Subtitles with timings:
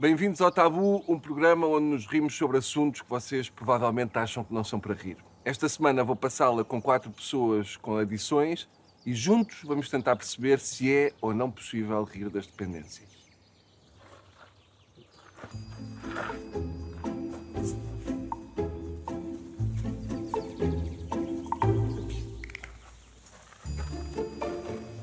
[0.00, 4.54] Bem-vindos ao Tabu, um programa onde nos rimos sobre assuntos que vocês provavelmente acham que
[4.54, 5.16] não são para rir.
[5.44, 8.68] Esta semana vou passá-la com quatro pessoas com adições
[9.04, 13.08] e juntos vamos tentar perceber se é ou não possível rir das dependências.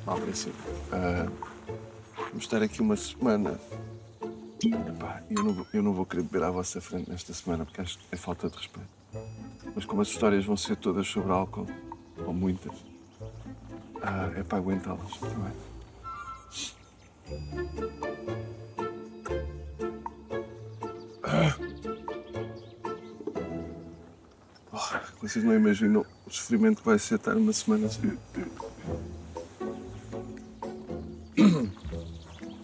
[0.06, 0.56] Mal princípio.
[0.94, 1.30] Ah,
[2.30, 3.60] vamos estar aqui uma semana.
[4.74, 7.82] Epá, eu, não vou, eu não vou querer beber à vossa frente nesta semana porque
[7.82, 8.90] acho que é falta de respeito.
[9.76, 11.68] Mas como as histórias vão ser todas sobre álcool,
[12.26, 12.74] ou muitas,
[14.02, 15.20] ah, é para aguentá-las.
[24.72, 24.78] Oh,
[25.22, 28.18] vocês não imaginam o sofrimento que vai ser estar uma semana assim.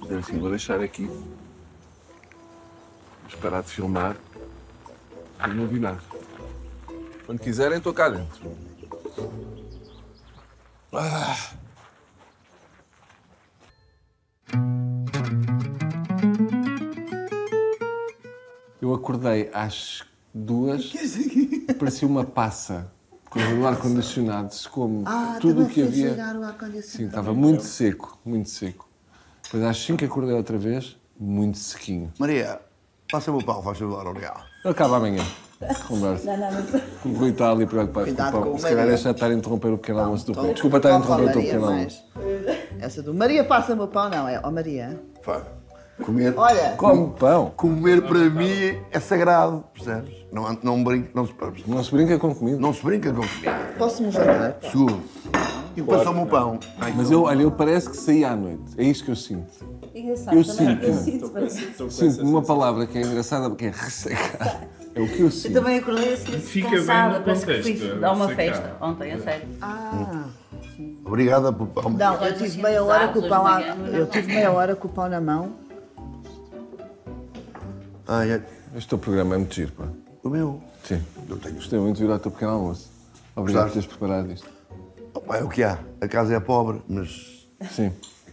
[0.09, 1.09] É assim, vou deixar aqui.
[3.41, 4.16] Parar de filmar.
[5.44, 6.00] Eu não vi nada.
[7.25, 8.56] Quando quiserem, estou cá dentro.
[10.94, 11.52] Ah.
[18.81, 20.03] Eu acordei às
[20.34, 20.92] duas,
[21.78, 22.92] parecia uma passa.
[23.30, 26.16] Quando o ar-condicionado secou-me Ah, tudo o que havia.
[26.81, 28.89] Sim, estava muito seco, muito seco.
[29.44, 32.12] Depois às 5 acordei outra vez, muito sequinho.
[32.19, 32.59] Maria,
[33.12, 34.44] passa-me o pão, faz favor, obrigado.
[34.64, 35.23] Acaba amanhã.
[35.88, 36.36] Conversa.
[36.38, 36.81] Não, não, mas...
[37.06, 38.50] O Rui está ali preocupado Cuidado com o pão.
[38.52, 38.92] com o Se calhar Maria.
[38.94, 40.53] deixa de estar a interromper o pequeno almoço do Rui.
[40.53, 42.03] Desculpa estar a interromper o teu pequeno mais?
[42.16, 42.52] almoço.
[42.80, 44.42] Essa do Maria passa-me o pão, não é?
[44.44, 45.00] Ó Maria.
[45.23, 45.44] Pá,
[46.03, 47.52] comer, Olha, Come pão.
[47.56, 50.16] comer para mim é sagrado, percebes?
[50.31, 51.34] Não, não, brinco, não, se,
[51.68, 52.58] Não se brinca com comida.
[52.58, 53.73] não se brinca com comida.
[53.78, 54.58] posso-me jantar?
[54.64, 55.00] Seguro.
[55.78, 56.59] E passou-me o pão.
[56.80, 58.64] Ai, Mas eu, olha, eu parece que saí à noite.
[58.78, 59.64] É isto que eu sinto.
[59.94, 61.38] Engraçado, Eu também, sinto.
[61.38, 61.92] eu sinto.
[61.92, 64.67] Sinto uma palavra que é engraçada porque é ressecar.
[64.95, 65.53] É o que eu Eu sinto.
[65.53, 68.78] também acordei assim, Fica bem cansada, no parece que contexto, fui é dar uma festa
[68.81, 69.47] ontem, a sério.
[69.62, 70.24] Ah,
[71.06, 71.90] Obrigada pelo pão.
[71.91, 74.91] não, eu tive meia hora com o pão manhã, Eu tive meia hora com o
[74.91, 75.53] pão na mão.
[78.08, 78.44] Ai, ai,
[78.75, 79.85] Este teu programa é muito giro, pá.
[80.23, 80.62] o meu.
[80.84, 81.02] Sim.
[81.29, 81.56] Eu tenho.
[81.56, 82.90] Gostei muito de vir ao teu pequeno almoço.
[83.35, 84.50] Obrigado por teres preparado isto.
[85.13, 85.78] Opa, é o que há.
[86.02, 87.91] A casa é pobre, mas Sim.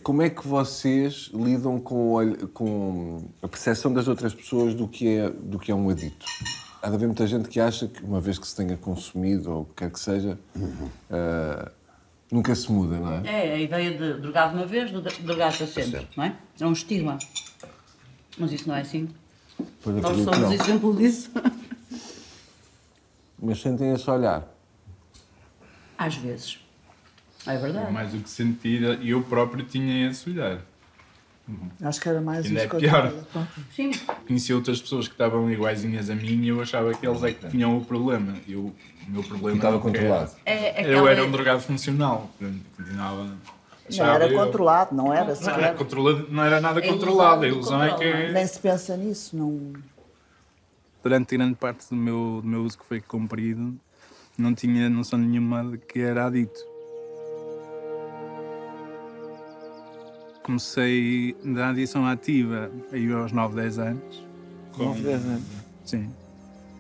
[0.08, 5.06] Como é que vocês lidam com, olho- com a percepção das outras pessoas do que,
[5.06, 6.24] é, do que é um adito?
[6.80, 9.60] Há de haver muita gente que acha que, uma vez que se tenha consumido, ou
[9.60, 10.38] o que quer que seja,
[11.10, 11.70] ah,
[12.32, 13.22] nunca se muda, não é?
[13.50, 16.34] É, a ideia de drogado uma vez, do- drogado para sempre, não é?
[16.58, 17.18] É um estigma.
[18.38, 19.10] Mas isso não é assim.
[19.82, 20.52] Pois Nós somos não.
[20.54, 21.30] exemplo disso.
[23.38, 24.48] Mas sentem esse olhar.
[25.98, 26.60] Às vezes.
[27.48, 27.92] É verdade.
[27.92, 30.58] Mais do que sentir, eu próprio tinha esse olhar.
[31.82, 33.12] Acho que era mais Ainda isso é pior.
[33.74, 33.90] Sim.
[34.26, 37.48] Conhecia outras pessoas que estavam iguaizinhas a mim e eu achava que eles é que
[37.48, 38.34] tinham o problema.
[38.46, 38.74] Eu, o
[39.10, 40.32] meu problema Estava controlado.
[40.44, 42.30] É, é Era, eu era um drogado funcional.
[42.76, 43.34] Continuava.
[43.96, 45.74] Não era eu- controlado, não era Não era, sequer.
[45.76, 47.44] controlado, não era nada controlado.
[47.44, 48.32] A ilusão é que.
[48.32, 49.72] Nem se pensa nisso, não...
[51.02, 53.74] Durante grande parte do meu, do meu uso que foi cumprido,
[54.36, 56.60] não tinha noção nenhuma de que era adito.
[60.48, 64.26] Comecei da adição ativa aí aos 9, 10 anos.
[64.72, 64.94] Com,
[65.84, 66.10] Sim.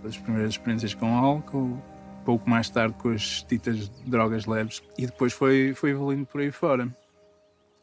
[0.02, 1.78] As primeiras experiências com álcool,
[2.24, 6.50] pouco mais tarde com as ditas drogas leves e depois foi, foi evoluindo por aí
[6.50, 6.88] fora.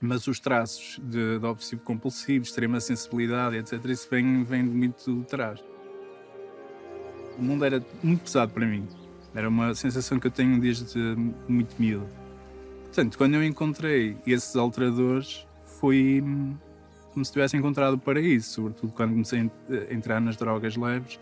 [0.02, 5.20] Mas os traços de, de obsessivo compulsivo, extrema sensibilidade, etc., isso vem, vem de muito
[5.20, 5.64] de trás.
[7.38, 8.88] O mundo era muito pesado para mim.
[9.36, 10.98] Era uma sensação que eu tenho desde
[11.48, 12.10] muito miúdo.
[12.86, 15.45] Portanto, quando eu encontrei esses alteradores,
[15.80, 16.24] foi
[17.16, 21.20] como se tivesse encontrado o paraíso, sobretudo quando comecei a a entrar nas drogas leves.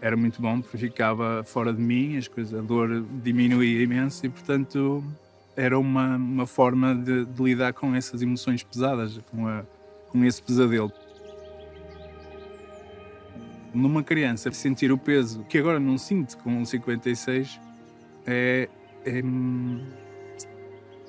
[0.00, 4.28] Era muito bom porque ficava fora de mim, as coisas, a dor diminuía imenso e,
[4.28, 5.02] portanto,
[5.56, 9.64] era uma, uma forma de, de lidar com essas emoções pesadas, com, a,
[10.08, 10.92] com esse pesadelo.
[13.72, 17.60] Numa criança, sentir o peso que agora não sinto com 56
[18.26, 18.68] é,
[19.04, 19.84] é, hum,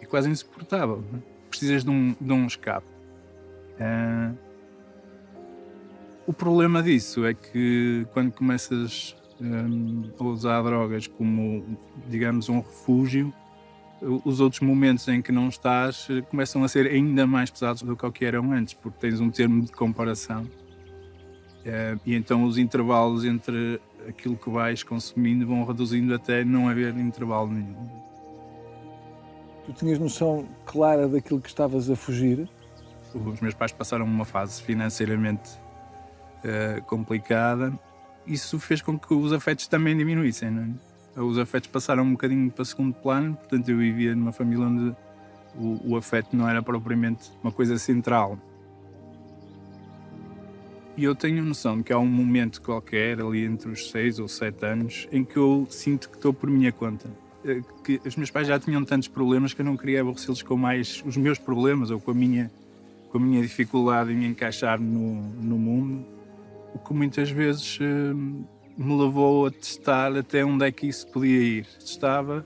[0.02, 1.04] é quase insuportável.
[1.12, 1.35] não é?
[1.57, 2.86] Precisas de um, de um escape.
[3.80, 4.34] Ah,
[6.28, 11.78] o problema disso é que quando começas hum, a usar drogas como,
[12.10, 13.34] digamos, um refúgio,
[14.02, 17.96] os outros momentos em que não estás eh, começam a ser ainda mais pesados do
[17.96, 20.46] que o que eram antes, porque tens um termo de comparação.
[22.06, 27.52] E então os intervalos entre aquilo que vais consumindo vão reduzindo até não haver intervalo
[27.52, 27.90] nenhum.
[29.66, 32.48] Tu tinhas noção clara daquilo que estavas a fugir?
[33.14, 35.58] Os meus pais passaram uma fase financeiramente
[36.44, 37.74] eh, complicada,
[38.28, 40.52] isso fez com que os afetos também diminuíssem.
[40.52, 40.76] Não
[41.16, 41.22] é?
[41.22, 44.96] Os afetos passaram um bocadinho para segundo plano, portanto, eu vivia numa família onde
[45.58, 48.38] o, o afeto não era propriamente uma coisa central.
[50.98, 54.28] E eu tenho noção de que há um momento qualquer, ali entre os 6 ou
[54.28, 57.10] 7 anos, em que eu sinto que estou por minha conta.
[57.45, 60.57] Eh, Que os meus pais já tinham tantos problemas que eu não queria aborrecê-los com
[60.57, 62.51] mais os meus problemas ou com a minha,
[63.12, 66.06] com a minha dificuldade em me encaixar no, no mundo,
[66.74, 68.13] o que muitas vezes eh,
[68.77, 71.65] me levou a testar até onde é que isso podia ir.
[71.80, 72.45] Testava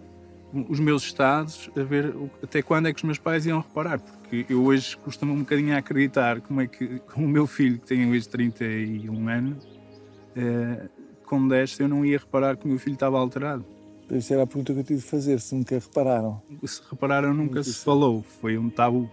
[0.67, 2.13] os meus estados a ver
[2.43, 5.75] até quando é que os meus pais iam reparar, porque eu hoje costumo um bocadinho
[5.75, 9.67] a acreditar como é que com o meu filho, que tem hoje 31 anos,
[10.35, 10.89] eh,
[11.25, 13.65] com 10 eu não ia reparar que o meu filho estava alterado.
[14.11, 16.41] Isso era a pergunta que eu tive de fazer, se nunca repararam.
[16.65, 19.09] Se repararam, nunca se falou, foi um tabu.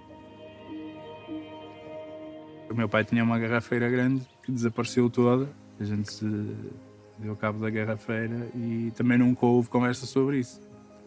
[2.70, 5.48] O meu pai tinha uma garrafeira grande que desapareceu toda,
[5.78, 6.24] a gente se
[7.18, 10.60] deu cabo da garrafeira e também nunca houve conversa sobre isso.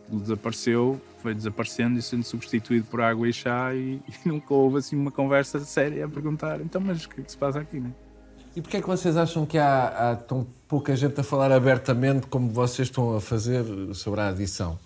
[0.10, 4.78] Ele desapareceu, foi desaparecendo e sendo substituído por água e chá e, e nunca houve
[4.78, 7.80] assim uma conversa séria a perguntar então mas o que é que se passa aqui,
[7.80, 7.94] né?
[8.56, 12.28] E porquê é que vocês acham que há, há tão pouca gente a falar abertamente
[12.28, 13.64] como vocês estão a fazer
[13.94, 14.78] sobre a adição?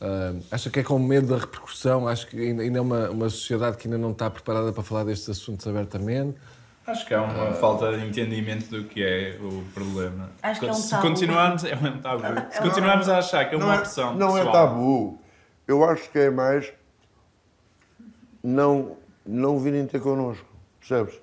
[0.00, 2.08] Ah, acha que é com medo da repercussão?
[2.08, 5.04] Acho que ainda, ainda é uma, uma sociedade que ainda não está preparada para falar
[5.04, 6.36] destes assuntos abertamente?
[6.86, 10.30] Acho que há uma falta de entendimento do que é o problema.
[10.42, 11.02] Acho que é um Se tabu.
[11.02, 12.22] continuarmos, é um tabu.
[12.50, 15.18] Se continuarmos a achar que é uma opção Não é pessoal, tabu.
[15.68, 16.72] Eu acho que é mais
[18.42, 20.46] não, não virem ter connosco,
[20.80, 21.14] percebes?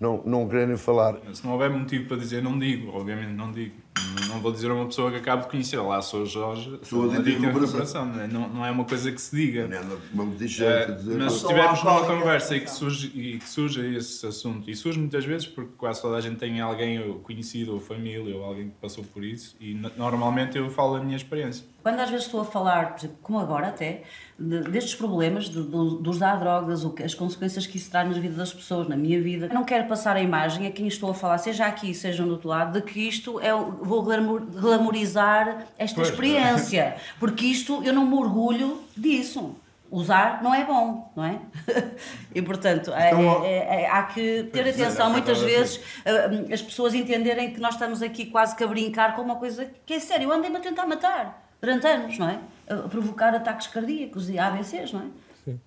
[0.00, 1.16] Não, não quererem falar.
[1.32, 2.92] Se não houver motivo para dizer, não digo.
[2.96, 3.74] Obviamente não digo.
[4.20, 5.78] Não- Não vou dizer a uma pessoa que acabo de conhecer.
[5.80, 7.24] Lá sou Jorge, Sou coração.
[7.24, 8.04] recuperação.
[8.06, 8.26] Não, é?
[8.28, 9.68] Não- não é uma coisa que se diga.
[10.14, 11.18] Vamos Eh, deixar de dizer.
[11.18, 14.98] mas se numa alcoólica, conversa e que, surge, e que surge esse assunto, e surge
[14.98, 18.74] muitas vezes porque quase toda a gente tem alguém conhecido ou família ou alguém que
[18.80, 21.64] passou por isso, e no- normalmente eu falo a minha experiência.
[21.82, 24.02] Quando às vezes estou a falar, por exemplo, como agora até,
[24.38, 28.20] de- destes problemas, de, de usar drogas, o que- as consequências que isso traz na
[28.20, 31.10] vida das pessoas, na minha vida, eu não quero passar a imagem a quem estou
[31.10, 34.42] a falar, seja aqui, seja no outro lado, de que isto é, o- vou glamour-
[34.42, 36.08] glamorizar esta Pois.
[36.10, 39.56] experiência, porque isto eu não me orgulho disso.
[39.90, 41.38] Usar não é bom, não é?
[42.34, 46.52] E portanto, é- Então, é- é- há que ter é, atenção muitas acaba vezes uh,
[46.52, 49.94] as pessoas entenderem que nós estamos aqui quase que a brincar com uma coisa que
[49.94, 50.24] é sério.
[50.28, 52.38] Eu andei-me a tentar matar durante anos, não é?
[52.68, 55.04] A provocar ataques cardíacos e AVCs, não é?
[55.46, 55.58] Sim.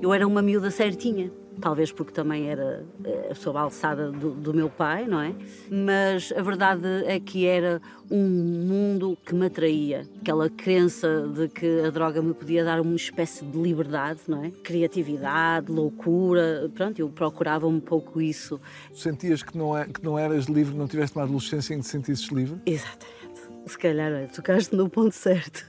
[0.00, 1.28] Eu era uma miúda certinha.
[1.62, 5.32] Talvez porque também era eh, sob a alçada do, do meu pai, não é?
[5.70, 7.80] Mas a verdade é que era
[8.10, 10.04] um mundo que me atraía.
[10.20, 14.50] Aquela crença de que a droga me podia dar uma espécie de liberdade, não é?
[14.50, 16.68] Criatividade, loucura.
[16.74, 18.60] Pronto, eu procurava um pouco isso.
[18.92, 21.90] Sentias que não, é, que não eras livre, não tiveste uma adolescência em que te
[21.90, 22.60] sentisses livre?
[22.66, 23.22] Exatamente.
[23.66, 25.64] Se calhar tocaste no ponto certo.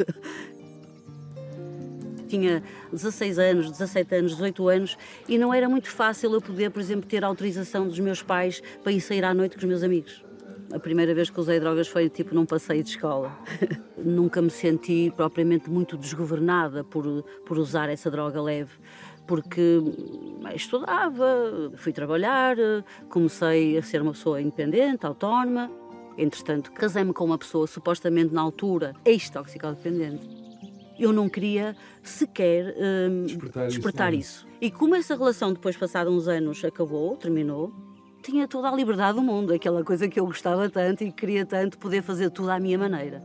[2.33, 4.97] Tinha 16 anos, 17 anos, 18 anos
[5.29, 8.91] e não era muito fácil eu poder, por exemplo, ter autorização dos meus pais para
[8.91, 10.25] ir sair à noite com os meus amigos.
[10.73, 13.37] A primeira vez que usei drogas foi tipo num passeio de escola.
[14.03, 17.05] Nunca me senti propriamente muito desgovernada por,
[17.45, 18.71] por usar essa droga leve,
[19.27, 19.79] porque
[20.55, 22.57] estudava, fui trabalhar,
[23.09, 25.69] comecei a ser uma pessoa independente, autónoma.
[26.17, 30.42] Entretanto, casei-me com uma pessoa supostamente na altura ex-toxicodependente.
[31.03, 34.15] Eu não queria sequer hum, Despertar isso, despertar é?
[34.15, 34.47] isso.
[34.61, 37.73] E como essa relação, depois, passado uns anos, acabou, terminou,
[38.21, 41.45] tinha toda a liberdade do mundo, aquela coisa que eu gostava tanto e que queria
[41.45, 43.21] tanto poder fazer tudo à minha maneira.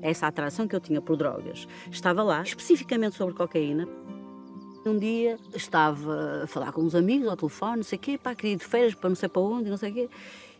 [0.00, 3.86] Essa atração que eu tinha por drogas estava lá, especificamente sobre cocaína.
[4.86, 8.34] Um dia estava a falar com uns amigos ao telefone, não sei o quê, pá,
[8.34, 10.08] queria ir de férias para não sei para onde, não sei o quê.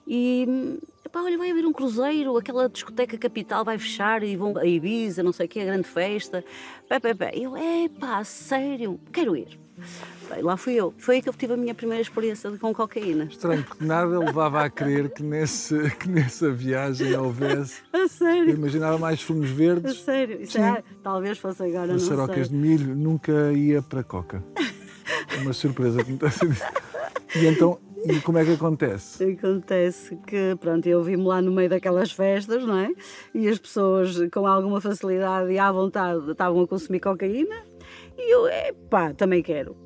[0.07, 0.79] E,
[1.11, 5.23] pá, olha, vai haver um cruzeiro, aquela discoteca capital vai fechar e vão a Ibiza,
[5.23, 6.45] não sei o quê, a grande festa.
[6.89, 7.31] Pá, pá, pá.
[7.33, 9.59] Eu, é pá, sério, quero ir.
[10.29, 10.95] Bem, lá fui eu.
[10.99, 13.25] Foi aí que eu tive a minha primeira experiência com cocaína.
[13.25, 17.83] Estranho, porque nada levava a crer que, nesse, que nessa viagem houvesse.
[17.93, 20.41] A Eu sério, imaginava mais fumos a verdes, sério.
[20.43, 22.17] Isso é, talvez fosse agora, não mas sei.
[22.17, 24.43] sarocas de milho, nunca ia para coca.
[25.41, 27.39] Uma surpresa que me está a.
[27.39, 29.23] E então, e como é que acontece?
[29.25, 32.91] Acontece que, pronto, eu vi-me lá no meio daquelas festas, não é?
[33.35, 37.65] E as pessoas com alguma facilidade e à vontade estavam a consumir cocaína
[38.17, 39.77] e eu, pá, também quero.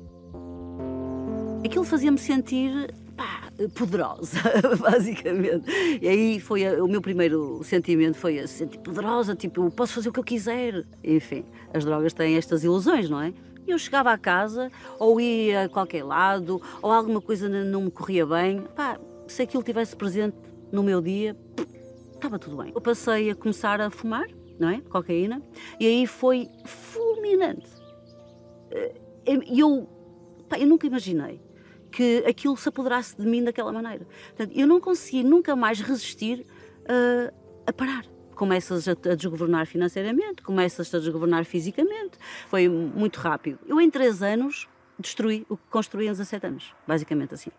[1.65, 4.37] Aquilo fazia-me sentir, pá, poderosa,
[4.79, 5.69] basicamente.
[6.01, 9.93] E aí foi a- o meu primeiro sentimento, foi esse, sentir poderosa, tipo, eu posso
[9.93, 10.85] fazer o que eu quiser.
[11.03, 11.43] Enfim,
[11.73, 13.33] as drogas têm estas ilusões, não é?
[13.67, 18.25] Eu chegava a casa, ou ia a qualquer lado, ou alguma coisa não me corria
[18.25, 18.61] bem.
[18.75, 18.97] Pá,
[19.27, 20.37] se aquilo tivesse presente
[20.71, 21.35] no meu dia,
[22.13, 22.71] estava tudo bem.
[22.73, 24.79] Eu passei a começar a fumar, não é?
[24.81, 25.41] Cocaína,
[25.79, 27.69] e aí foi fulminante.
[29.25, 29.87] E eu,
[30.47, 31.41] pá, eu nunca imaginei
[31.91, 34.07] que aquilo se apoderasse de mim daquela maneira.
[34.29, 36.45] Portanto, eu não consegui nunca mais resistir
[36.83, 37.33] uh,
[37.65, 38.05] a parar.
[38.37, 42.17] Começas a, desgovernar financeiramente, começas a desgovernar fisicamente.
[42.47, 43.57] Foi muito rápido.
[43.67, 46.73] Eu, em três anos, destruí o que construí em 17 anos.
[46.87, 47.51] Basicamente assim.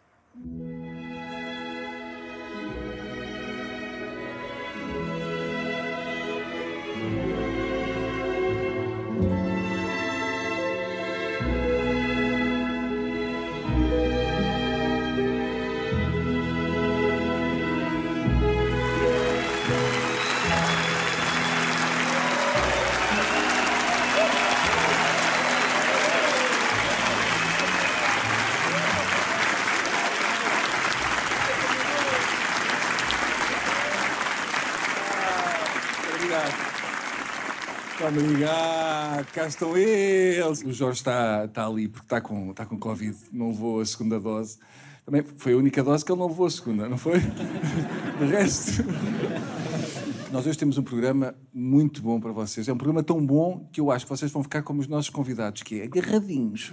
[38.08, 40.62] Obrigado, cá estão eles.
[40.62, 44.18] O Jorge está, está ali porque está com, está com Covid, não levou a segunda
[44.18, 44.58] dose.
[45.04, 47.20] Também foi a única dose que ele não levou a segunda, não foi?
[47.20, 48.82] De resto.
[50.32, 52.66] Nós hoje temos um programa muito bom para vocês.
[52.66, 55.10] É um programa tão bom que eu acho que vocês vão ficar como os nossos
[55.10, 56.72] convidados, que é agarradinhos.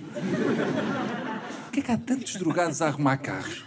[1.75, 3.65] É que há tantos drogados a arrumar carros?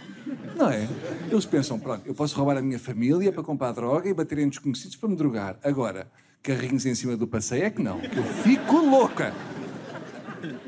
[0.55, 0.87] Não é?
[1.31, 4.49] Eles pensam, pronto, eu posso roubar a minha família para comprar droga e bater em
[4.49, 5.57] desconhecidos para me drogar.
[5.63, 6.07] Agora,
[6.41, 9.33] carrinhos em cima do passeio é que não, que eu fico louca.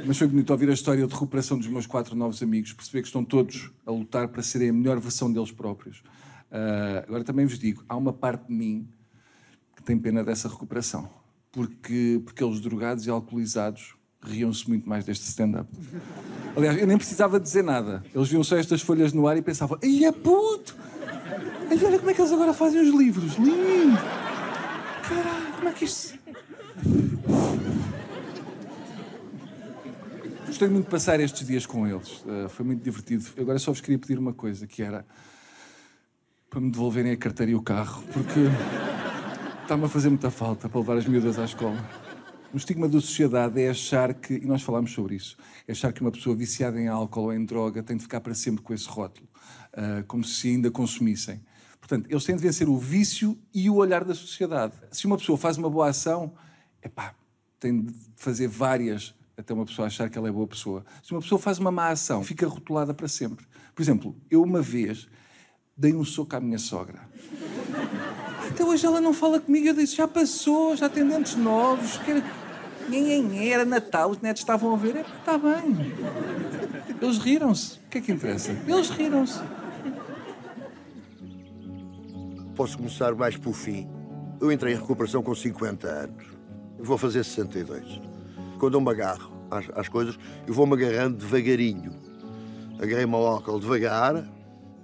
[0.06, 3.08] Mas foi bonito ouvir a história de recuperação dos meus quatro novos amigos, perceber que
[3.08, 6.00] estão todos a lutar para serem a melhor versão deles próprios.
[6.52, 8.88] Uh, agora também vos digo, há uma parte de mim
[9.76, 11.10] que tem pena dessa recuperação,
[11.52, 15.70] porque, porque eles drogados e alcoolizados riam-se muito mais deste stand-up.
[16.56, 18.04] Aliás, eu nem precisava dizer nada.
[18.14, 20.76] Eles viam só estas folhas no ar e pensavam: Ai, é puto!
[21.70, 23.36] Ai, olha como é que eles agora fazem os livros.
[23.38, 24.31] Lindo!
[25.12, 26.18] Caralho, como é que isto.
[30.46, 32.22] Gostei muito de passar estes dias com eles.
[32.22, 33.26] Uh, foi muito divertido.
[33.38, 35.06] Agora só vos queria pedir uma coisa, que era
[36.50, 38.40] para me devolverem a carteira e o carro, porque
[39.62, 41.78] está-me a fazer muita falta para levar as miúdas à escola.
[42.54, 46.02] O estigma da sociedade é achar que, e nós falámos sobre isso, é achar que
[46.02, 48.88] uma pessoa viciada em álcool ou em droga tem de ficar para sempre com esse
[48.88, 49.28] rótulo,
[49.74, 51.42] uh, como se ainda consumissem.
[51.82, 54.74] Portanto, eles têm de vencer o vício e o olhar da sociedade.
[54.92, 56.32] Se uma pessoa faz uma boa ação,
[56.82, 57.14] epá,
[57.60, 60.86] tem de fazer várias até uma pessoa achar que ela é boa pessoa.
[61.04, 63.46] Se uma pessoa faz uma má ação, fica rotulada para sempre.
[63.74, 65.08] Por exemplo, eu uma vez
[65.76, 67.00] dei um soco à minha sogra.
[68.50, 69.68] Até hoje ela não fala comigo.
[69.68, 71.98] Eu disse: já passou, já tem dentes novos.
[71.98, 72.24] Quer...
[73.34, 74.98] Era Natal, os netos estavam a ver.
[74.98, 75.94] É, está bem.
[77.02, 77.78] Eles riram-se.
[77.78, 78.52] O que é que interessa?
[78.68, 79.40] Eles riram-se.
[82.56, 83.88] Posso começar mais pelo fim.
[84.40, 86.26] Eu entrei em recuperação com 50 anos.
[86.80, 88.02] Vou fazer 62.
[88.60, 90.18] Quando eu me agarro às, às coisas,
[90.48, 91.94] eu vou-me agarrando devagarinho.
[92.80, 94.28] Agarrei-me ao álcool devagar.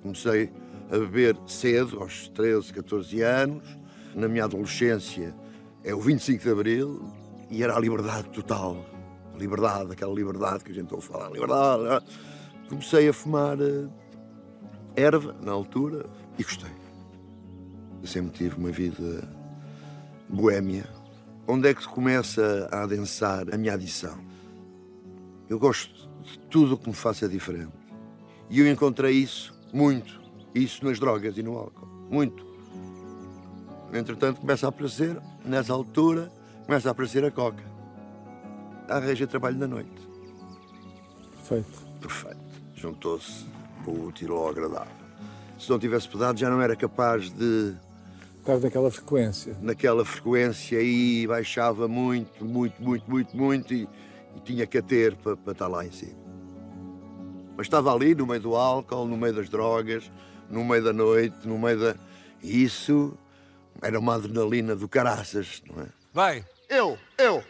[0.02, 0.52] Comecei
[0.92, 3.64] a beber cedo, aos 13, 14 anos.
[4.16, 5.36] Na minha adolescência
[5.84, 7.14] é o 25 de Abril
[7.50, 8.86] e era a liberdade total.
[9.34, 12.06] A liberdade, aquela liberdade que a gente ouve falar, liberdade.
[12.70, 13.92] Comecei a fumar uh,
[14.96, 16.06] erva na altura
[16.38, 16.77] e gostei.
[18.02, 19.28] Eu sempre tive uma vida
[20.30, 20.88] boémia.
[21.48, 24.18] Onde é que começa a adensar a minha adição?
[25.50, 27.72] Eu gosto de tudo o que me faça diferente.
[28.50, 30.28] E eu encontrei isso muito
[30.58, 31.88] isso nas drogas e no álcool.
[32.10, 32.46] Muito.
[33.94, 36.32] Entretanto, começa a aparecer, nessa altura,
[36.66, 37.64] começa a aparecer a coca.
[38.90, 40.10] Arranja trabalho na noite.
[41.36, 41.88] Perfeito.
[42.02, 42.38] Perfeito.
[42.76, 43.46] Juntou-se
[43.86, 44.94] o útil ao agradável.
[45.60, 47.76] Se não tivesse pedado, já não era capaz de.
[48.48, 49.58] Estar naquela frequência.
[49.62, 53.90] Naquela frequência e baixava muito, muito, muito, muito, muito e,
[54.38, 56.16] e tinha que a ter para, para estar lá em cima.
[57.58, 60.10] Mas estava ali, no meio do álcool, no meio das drogas,
[60.50, 61.96] no meio da noite, no meio da.
[62.42, 63.18] Isso
[63.82, 65.88] era uma adrenalina do caraças, não é?
[66.14, 66.46] Vai!
[66.70, 67.44] Eu, eu!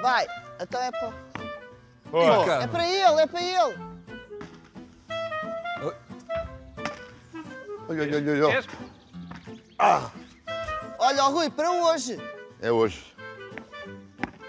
[0.00, 0.24] Vai!
[0.60, 1.12] Então é para.
[2.12, 3.94] Oh, é para ele, é para ele!
[7.88, 8.64] Olha, olha, olha, olha.
[9.80, 10.12] Ah!
[11.14, 12.18] Olha, Rui, para hoje!
[12.60, 13.04] É hoje.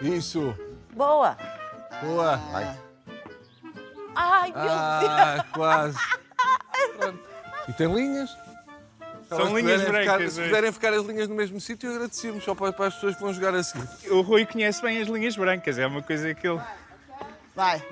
[0.01, 0.55] Isso!
[0.93, 1.37] Boa!
[2.01, 2.37] Boa!
[2.51, 2.79] Vai.
[4.15, 5.97] Ai, meu Ah, quase!
[6.97, 7.19] Pronto.
[7.67, 8.35] E tem linhas?
[9.29, 10.45] São linhas puderem ficar- brancas, se é.
[10.45, 13.31] puderem ficar as linhas no mesmo sítio, agradecíamos só para, para as pessoas que vão
[13.33, 13.87] jogar a seguir.
[14.11, 16.59] O Rui conhece bem as linhas brancas, é uma coisa que ele.
[17.55, 17.83] Vai.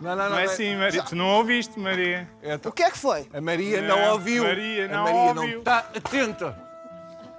[0.00, 1.02] Não, não, Não é assim, Maria.
[1.04, 2.28] Tu não ouviste, Maria.
[2.64, 3.28] O que é que foi?
[3.32, 4.42] A Maria não, ouviu.
[4.42, 5.34] Maria não a Maria ouviu.
[5.34, 6.61] não está atenta.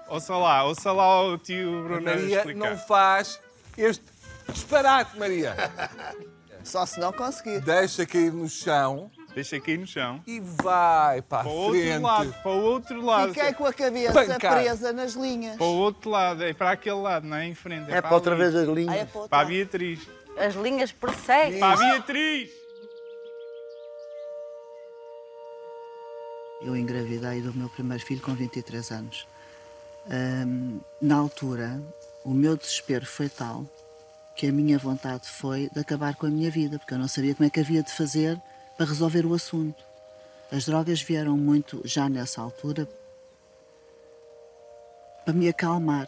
[0.07, 2.69] Ouça lá, ouça lá o tio A Bruno a Maria explicar.
[2.69, 3.39] não faz
[3.77, 4.03] este
[4.49, 5.55] disparate, Maria.
[6.63, 7.59] Só se não conseguir.
[7.61, 10.21] Deixa cair no chão Deixa aqui no chão.
[10.27, 12.01] e vai para a Para o outro frente.
[12.03, 13.33] lado, para o outro lado.
[13.33, 14.55] Fiquei com a cabeça Pancada.
[14.61, 15.57] presa nas linhas.
[15.57, 17.91] Para o outro lado, é para aquele lado, não é em frente.
[17.91, 18.43] É para outra ali.
[18.43, 19.09] vez as é linhas.
[19.09, 19.45] para o outro Para a.
[19.45, 19.99] Beatriz.
[20.37, 21.59] As linhas perseguem.
[21.59, 22.51] Para a Beatriz!
[26.61, 29.27] Eu engravidei do meu primeiro filho com 23 anos.
[30.09, 31.81] Ahm, na altura,
[32.25, 33.65] o meu desespero foi tal
[34.35, 37.35] que a minha vontade foi de acabar com a minha vida, porque eu não sabia
[37.35, 38.41] como é que havia de fazer
[38.75, 39.83] para resolver o assunto.
[40.51, 42.87] As drogas vieram muito já nessa altura
[45.23, 46.07] para me acalmar.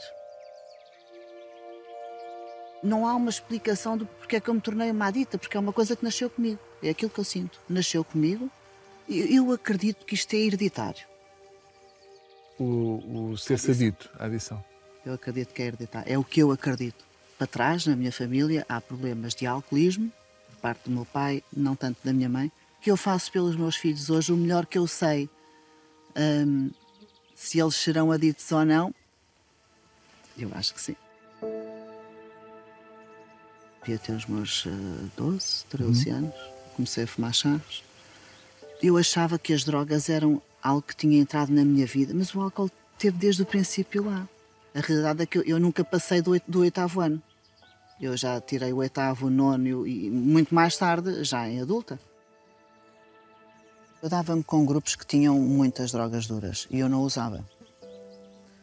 [2.84, 5.60] Não há uma explicação do porquê é que eu me tornei uma adita, porque é
[5.60, 6.60] uma coisa que nasceu comigo.
[6.84, 7.60] É aquilo que eu sinto.
[7.68, 8.50] Nasceu comigo.
[9.08, 11.08] e Eu acredito que isto é hereditário.
[12.58, 14.64] O, o ser sadito, a adição.
[15.06, 16.12] Eu acredito que é hereditário.
[16.12, 17.04] É o que eu acredito.
[17.38, 20.12] Para trás, na minha família, há problemas de alcoolismo,
[20.50, 23.76] por parte do meu pai, não tanto da minha mãe, que eu faço pelos meus
[23.76, 25.30] filhos hoje o melhor que eu sei.
[26.16, 26.72] Hum,
[27.36, 28.96] se eles serão aditos ou não,
[30.38, 30.96] eu acho que sim.
[33.82, 36.36] Devia ter os meus eh, 12, 13 anos,
[36.76, 37.84] comecei a fumar chaves.
[38.82, 42.42] Eu achava que as drogas eram algo que tinha entrado na minha vida, mas o
[42.42, 44.28] álcool teve desde o princípio lá.
[44.74, 47.22] A realidade é que eu, eu nunca passei do, do oitavo ano.
[48.02, 52.00] Eu já tirei o oitavo, o nono e muito mais tarde, já em adulta.
[54.02, 57.46] Eu dava-me com grupos que tinham muitas drogas duras e eu não usava.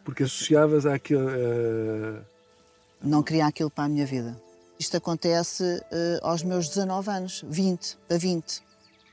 [0.04, 1.20] Porque associavas àquele.
[1.30, 2.20] eh,
[3.00, 4.36] Não queria aquilo para a minha vida.
[4.78, 8.62] Isto acontece eh, aos meus 19 anos, 20 para 20,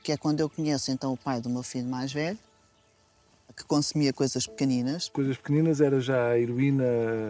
[0.02, 2.38] que é quando eu conheço então o pai do meu filho mais velho,
[3.60, 5.08] que consumia coisas pequeninas.
[5.08, 6.84] coisas pequeninas era já a heroína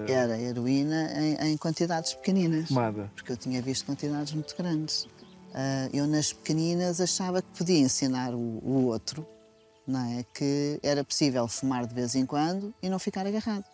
[0.09, 2.69] Era heroína em, em quantidades pequeninas.
[2.69, 3.11] fumada.
[3.15, 5.09] porque eu tinha visto quantidades muito grandes.
[5.53, 9.27] Ah, eu, nas pequeninas, achava que podia ensinar o, o outro
[9.87, 10.25] não é?
[10.33, 13.65] que era possível fumar de vez em quando e não ficar agarrado.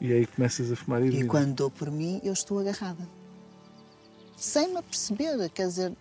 [0.00, 1.24] E aí começas a fumar heroína.
[1.24, 3.08] E quando dou por mim, eu estou agarrada.
[4.36, 5.92] Sem me aperceber, quer dizer,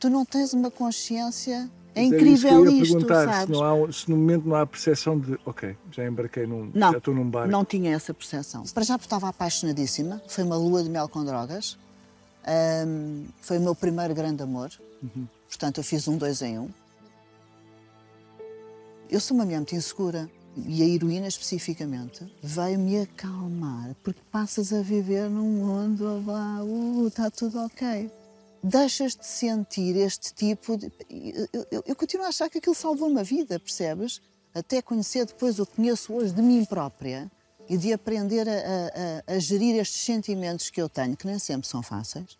[0.00, 1.70] tu não tens uma consciência.
[1.94, 3.44] É isso incrível ia isto, perguntar, sabes?
[3.44, 6.70] Se, não há, um- se no momento não há percepção de, ok, já embarquei num.
[6.74, 7.50] Não, já estou num barco.
[7.50, 8.62] não tinha essa percepção.
[8.72, 11.76] Para já estava apaixonadíssima, foi uma lua de mel com drogas,
[12.44, 14.68] Ahm, foi o meu primeiro grande amor,
[15.48, 16.68] portanto eu fiz um dois em um.
[19.08, 24.82] Eu sou uma mulher muito insegura e a heroína especificamente veio-me acalmar, porque passas a
[24.82, 28.10] viver num mundo, vá, uh, está tudo ok.
[28.62, 30.90] Deixas de sentir este tipo de.
[31.52, 34.20] Eu, eu- eu continuo a achar que aquilo salvou-me a vida, percebes?
[34.54, 37.30] Até conhecer depois o que conheço hoje de mim própria
[37.68, 41.66] e de aprender a, a- a- gerir estes sentimentos que eu tenho, que nem sempre
[41.66, 42.36] são fáceis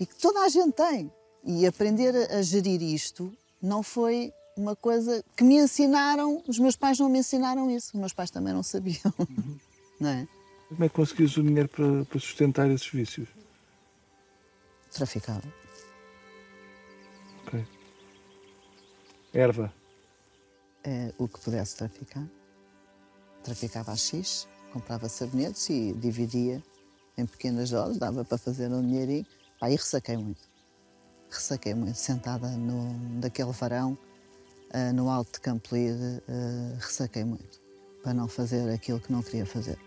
[0.00, 1.10] e que toda a gente tem.
[1.44, 6.98] E aprender a, gerir isto não foi uma coisa que me ensinaram, os meus pais
[6.98, 9.12] não me ensinaram isso, os meus pais também não sabiam.
[10.00, 10.26] Não é?
[10.70, 13.28] Como é que conseguias o dinheiro para, para sustentar esses vícios?
[14.92, 15.42] Traficava.
[17.46, 17.66] Ok.
[19.32, 19.72] Erva.
[20.82, 22.26] É, o que pudesse traficar.
[23.42, 26.62] Traficava a X, comprava sabonetes e dividia
[27.16, 29.26] em pequenas doses, dava para fazer um dinheirinho.
[29.62, 30.48] E ressaquei muito.
[31.30, 33.96] Ressaquei muito, sentada no, daquele varão,
[34.72, 37.60] ah, no alto de Campolide, ah, ressaquei muito.
[38.02, 39.78] Para não fazer aquilo que não queria fazer,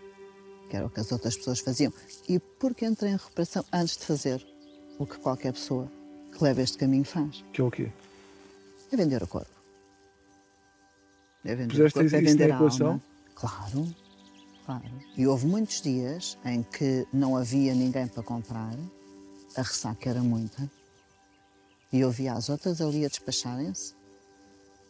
[0.70, 1.92] que era o que as outras pessoas faziam.
[2.28, 4.53] E porque entrei em recuperação antes de fazer
[4.98, 5.90] o que qualquer pessoa
[6.32, 7.90] que leva este caminho faz, Que é o quê?
[8.92, 9.50] é vender o corpo.
[11.44, 13.02] É vender Puseste o corpo, é vender a alma.
[13.34, 13.94] Claro,
[14.64, 14.84] claro.
[15.16, 18.74] E houve muitos dias em que não havia ninguém para comprar,
[19.56, 20.70] a ressaca era muita,
[21.92, 23.94] e eu via as outras ali a despacharem-se,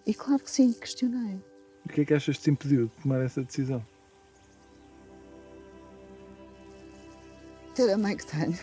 [0.07, 1.41] e claro que sim, questionei.
[1.85, 3.85] O que é que achas que te impediu de tomar essa decisão?
[7.75, 8.59] Ter a mãe que tenho.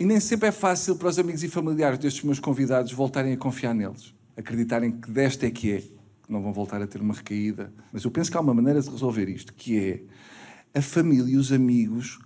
[0.00, 3.36] E nem sempre é fácil para os amigos e familiares destes meus convidados voltarem a
[3.36, 7.14] confiar neles, acreditarem que desta é que é, que não vão voltar a ter uma
[7.14, 7.72] recaída.
[7.92, 9.76] Mas eu penso que há uma maneira de resolver isto, que
[10.74, 12.20] é a família e os amigos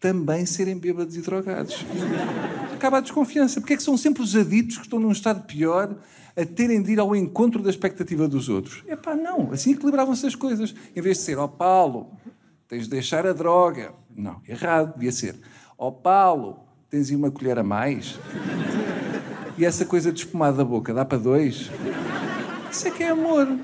[0.00, 1.84] também serem bêbados e drogados.
[2.74, 3.60] Acaba a desconfiança.
[3.60, 5.96] Porque é que são sempre os aditos que estão num estado pior
[6.36, 8.84] a terem de ir ao encontro da expectativa dos outros?
[8.86, 9.50] É pá, não.
[9.52, 10.74] Assim equilibravam-se as coisas.
[10.94, 12.12] Em vez de ser, ó Paulo,
[12.68, 13.94] tens de deixar a droga.
[14.14, 14.94] Não, errado.
[14.94, 15.36] Devia ser,
[15.78, 18.18] ó Paulo, tens aí uma colher a mais?
[19.56, 21.70] E essa coisa de espumar da boca dá para dois?
[22.70, 23.58] Isso é que é amor.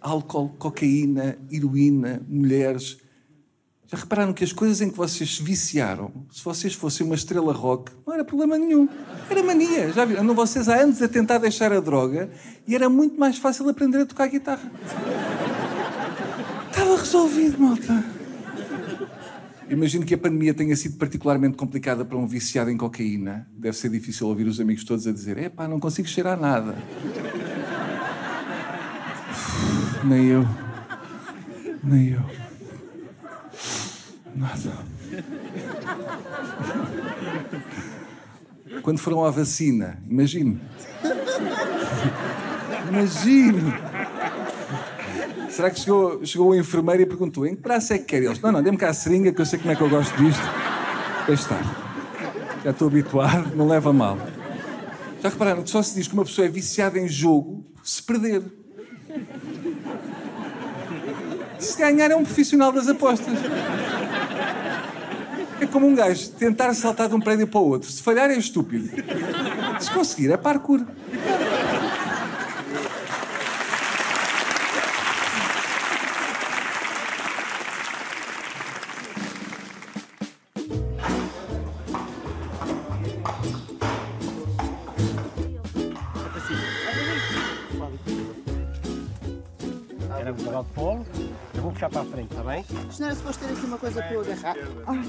[0.00, 2.98] Álcool, cocaína, heroína, mulheres.
[3.90, 7.54] Já repararam que as coisas em que vocês se viciaram, se vocês fossem uma estrela
[7.54, 8.86] rock, não era problema nenhum.
[9.30, 9.90] Era mania.
[9.92, 10.22] Já viram?
[10.22, 12.28] Andam vocês há anos a tentar deixar a droga
[12.66, 14.70] e era muito mais fácil aprender a tocar guitarra.
[16.68, 18.04] Estava resolvido, malta.
[19.70, 23.48] Imagino que a pandemia tenha sido particularmente complicada para um viciado em cocaína.
[23.56, 26.76] Deve ser difícil ouvir os amigos todos a dizer: epá, não consigo cheirar nada.
[30.04, 30.46] Nem eu.
[31.82, 32.47] Nem eu.
[34.34, 34.72] Nada.
[38.82, 40.60] Quando foram à vacina, imagino.
[42.88, 43.74] Imagino.
[45.50, 48.40] Será que chegou, chegou o enfermeiro e perguntou: em que braço é que quer eles?
[48.40, 50.42] Não, não, dê-me cá a seringa que eu sei como é que eu gosto disto.
[51.26, 51.88] Deixa estar.
[52.64, 54.18] Já estou habituado, não leva mal.
[55.22, 58.42] Já repararam que só se diz que uma pessoa é viciada em jogo se perder.
[61.58, 63.36] Se ganhar é um profissional das apostas.
[65.60, 67.90] É como um gajo tentar saltar de um prédio para o outro.
[67.90, 68.88] Se falhar é estúpido.
[69.80, 70.84] Se conseguir é parkour.
[90.18, 91.06] Era o legal de polo.
[91.54, 92.64] Eu vou puxar para a frente, está bem?
[92.88, 94.56] Isto não era suposto ter uma coisa para eu agarrar.
[94.86, 95.04] Ai.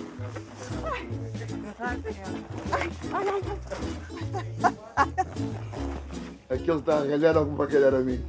[6.49, 8.23] Aquele está a ralhar algum para calhar a mim.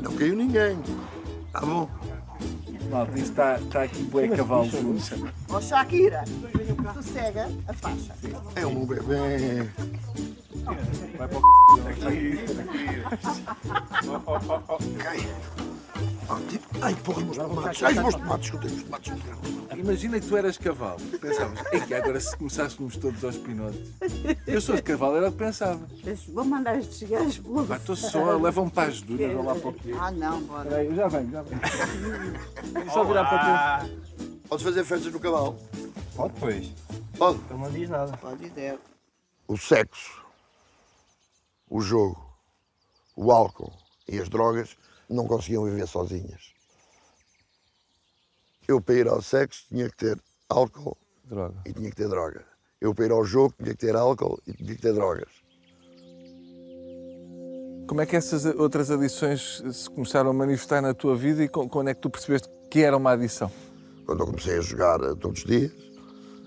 [0.00, 0.78] Não caiu ninguém.
[1.52, 1.88] Tá bom.
[2.90, 4.68] Malta, isto está, está aqui bué cavalo.
[5.48, 6.24] Ó Shakira,
[6.94, 8.14] sossega a faixa.
[8.56, 9.68] É um bebê.
[11.16, 11.42] Vai para o
[12.00, 12.40] Cai.
[13.04, 13.16] Ah,
[15.16, 15.79] tipo,
[16.80, 17.82] Ai, porra, meus tomates.
[17.82, 19.12] Ai, os meus tomates, que eu tenho os tomates.
[19.76, 21.00] Imagina que tu eras cavalo.
[21.20, 23.90] Pensavas, "Ei, que agora se começássemos todos aos pinotes.
[24.46, 25.80] Eu sou de cavalo, era o que pensava.
[26.28, 29.68] Vou mandar estes gajos pelo Pá, estou só, levam-me para as dunas, vão lá para
[29.68, 29.94] o quê?
[30.00, 30.84] Ah, não, bora.
[30.84, 31.60] Eu já venho, já venho.
[32.92, 34.00] Só virar para ti.
[34.48, 35.56] Podes fazer festas no cavalo?
[36.16, 36.72] Pode depois.
[37.16, 37.38] Pode.
[37.38, 38.16] Então não diz nada.
[38.16, 38.78] Pode dizer.
[39.46, 40.22] O sexo,
[41.68, 42.20] o jogo,
[43.16, 43.72] o álcool
[44.08, 44.76] e as drogas
[45.10, 46.54] não conseguiam viver sozinhas.
[48.66, 50.18] Eu, para ir ao sexo, tinha que ter
[50.48, 51.56] álcool Droga.
[51.66, 52.44] e tinha que ter droga.
[52.80, 55.28] Eu, para ir ao jogo, tinha que ter álcool e tinha que ter drogas.
[57.88, 61.88] Como é que essas outras adições se começaram a manifestar na tua vida e quando
[61.88, 63.50] é que tu percebeste que era uma adição?
[64.06, 65.72] Quando eu comecei a jogar todos os dias,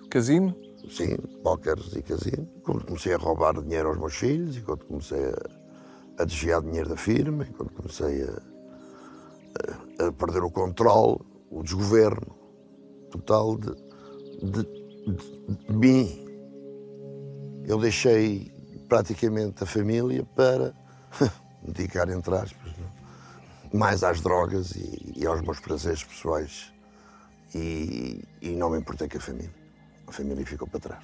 [0.09, 0.55] Casino?
[0.89, 5.25] sim, póqueres e casino, quando comecei a roubar dinheiro aos meus filhos, e quando comecei
[5.25, 8.52] a, a desviar dinheiro da firma, e quando comecei a,
[10.07, 12.35] a- perder o controle, o desgoverno
[13.11, 13.73] total de,
[14.43, 16.19] de, de- de mim.
[17.65, 18.51] Eu deixei
[18.89, 20.73] praticamente a família para
[21.61, 23.79] me dedicar, entre aspas, não?
[23.79, 26.71] mais às drogas e, e aos meus prazeres pessoais.
[27.55, 29.53] E, e não me importei com a família.
[30.07, 31.03] A família ficou para trás.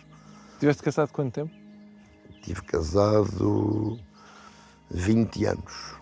[0.60, 1.54] Tiveste casado quanto tempo?
[2.44, 4.00] Tive casado
[4.92, 5.96] 20 anos.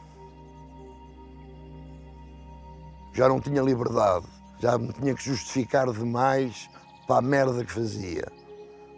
[3.17, 4.27] Já não tinha liberdade,
[4.59, 6.69] já me tinha que justificar demais
[7.07, 8.31] para a merda que fazia.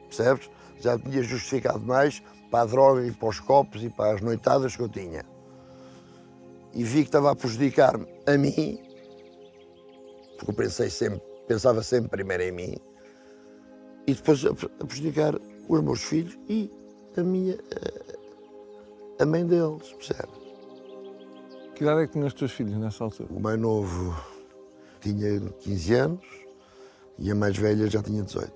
[0.09, 0.51] Percebes?
[0.81, 4.21] Já me tinha justificado demais para a droga e para os copos e para as
[4.21, 5.23] noitadas que eu tinha.
[6.73, 8.83] E vi que estava a prejudicar-me a mim,
[10.37, 12.75] porque eu pensei sempre, pensava sempre primeiro em mim,
[14.05, 14.53] e depois a,
[14.85, 15.33] prejudicar
[15.69, 16.69] os meus filhos e
[17.15, 17.57] a minha
[19.17, 20.38] a, a mãe deles, percebes?
[21.79, 23.29] Que idade é que tinham os teus filhos nessa altura?
[23.31, 24.13] O mais novo
[24.99, 26.25] tinha 15 anos
[27.17, 28.51] e a mais velha já tinha 18.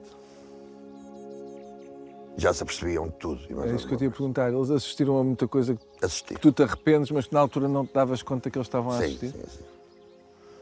[2.35, 3.39] Já se apercebiam de tudo.
[3.63, 4.51] É isso que eu te ia perguntar.
[4.51, 6.05] Eles assistiram a muita coisa que coisa.
[6.05, 6.33] Assisti.
[6.33, 8.97] tu te arrependes, mas que na altura não te davas conta que eles estavam a
[8.97, 9.31] Sim, assistir?
[9.31, 9.63] sim, sim.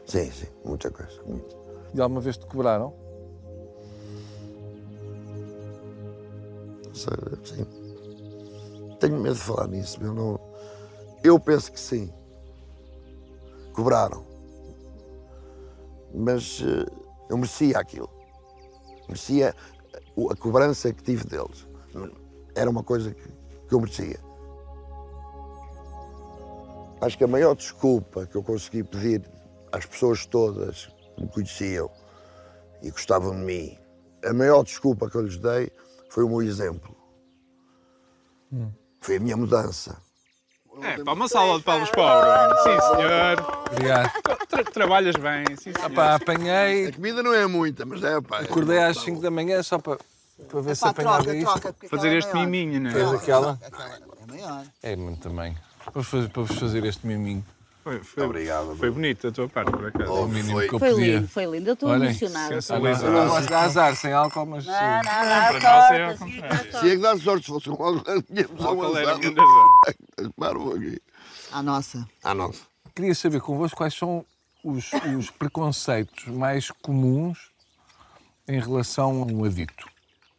[0.06, 1.20] Sim, sim, muita coisa.
[1.26, 1.56] Muito.
[1.92, 2.94] E alguma vez te cobraram?
[6.94, 7.66] Sim.
[9.00, 10.38] Tenho medo de falar nisso, eu não.
[11.24, 12.21] Eu penso que sim.
[13.72, 14.24] Cobraram.
[16.14, 16.86] Mas eh,
[17.28, 18.10] Eu merecia aquilo.
[19.08, 19.54] Merecia
[20.30, 21.66] a cobrança que tive deles.
[22.54, 23.28] Era uma coisa que,
[23.68, 24.20] que eu merecia.
[27.00, 29.22] Acho que a maior desculpa que eu consegui pedir
[29.72, 31.90] às pessoas todas que me conheciam
[32.82, 33.78] e gostavam de mim,
[34.24, 35.72] a maior desculpa que eu lhes dei
[36.10, 36.94] foi o meu exemplo.
[39.00, 40.00] Foi a minha mudança.
[40.82, 42.56] É, pá, uma salva de palmas para.
[42.62, 43.66] Sim, senhor.
[43.70, 44.12] Obrigado.
[44.48, 45.90] Tra- trabalhas bem, sim, senhor.
[45.90, 48.40] Pá, apanhei, A comida não é muita, mas é, pá.
[48.40, 49.98] acordei às 5 da manhã só para,
[50.48, 51.50] para ver se Pá, apanhava troca, isto.
[51.52, 51.72] troca.
[51.72, 52.46] porque Fazer aquela é este maior.
[52.48, 53.16] miminho, não Fez é?
[53.16, 53.58] aquela?
[53.62, 54.64] Aquela é maior.
[54.82, 55.56] É muito também.
[55.84, 57.44] Para vos, para vos fazer este miminho.
[57.82, 58.76] Foi, foi, Obrigado.
[58.76, 60.12] foi bonito da tua parte, por acaso.
[60.12, 60.68] O mínimo foi.
[60.68, 61.16] que eu Foi podia.
[61.16, 61.68] lindo, foi lindo.
[61.70, 62.58] Eu estou emocionada.
[62.68, 64.66] Ah, não, eu não gosto de azar sem álcool, mas.
[64.66, 64.80] Não, sim.
[64.80, 66.32] não, Para dá nós é ao sorte.
[66.34, 66.58] contrário.
[66.62, 66.96] Se é que sorte.
[66.98, 69.18] dá sorte, se fosse um álcool, tínhamos álcool era
[70.36, 71.00] Claro, aqui.
[71.50, 72.08] À nossa.
[72.22, 72.62] Ah, nossa.
[72.94, 74.24] Queria saber convosco quais são
[74.62, 77.50] os, os preconceitos mais comuns
[78.46, 79.86] em relação a um adicto.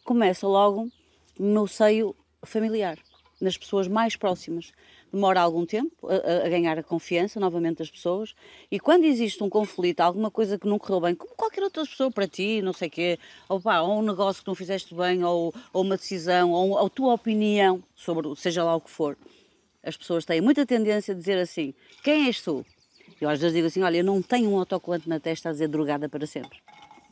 [0.06, 0.90] Começa logo
[1.38, 2.98] no seio familiar,
[3.42, 4.72] nas pessoas mais próximas.
[5.14, 8.34] Demora algum tempo a, a- ganhar a confiança novamente das pessoas
[8.72, 12.10] e quando existe um conflito, alguma coisa que não correu bem, como qualquer outra pessoa
[12.10, 15.24] para ti, não sei o quê, ou, pá, ou um negócio que não fizeste bem,
[15.24, 19.16] ou, ou uma decisão, ou, ou a tua opinião sobre seja lá o que for,
[19.84, 22.66] as pessoas têm muita tendência a dizer assim: quem és tu?
[23.22, 25.68] Eu às vezes digo assim: olha, eu não tenho um autocolante na testa a dizer
[25.68, 26.58] drogada para sempre.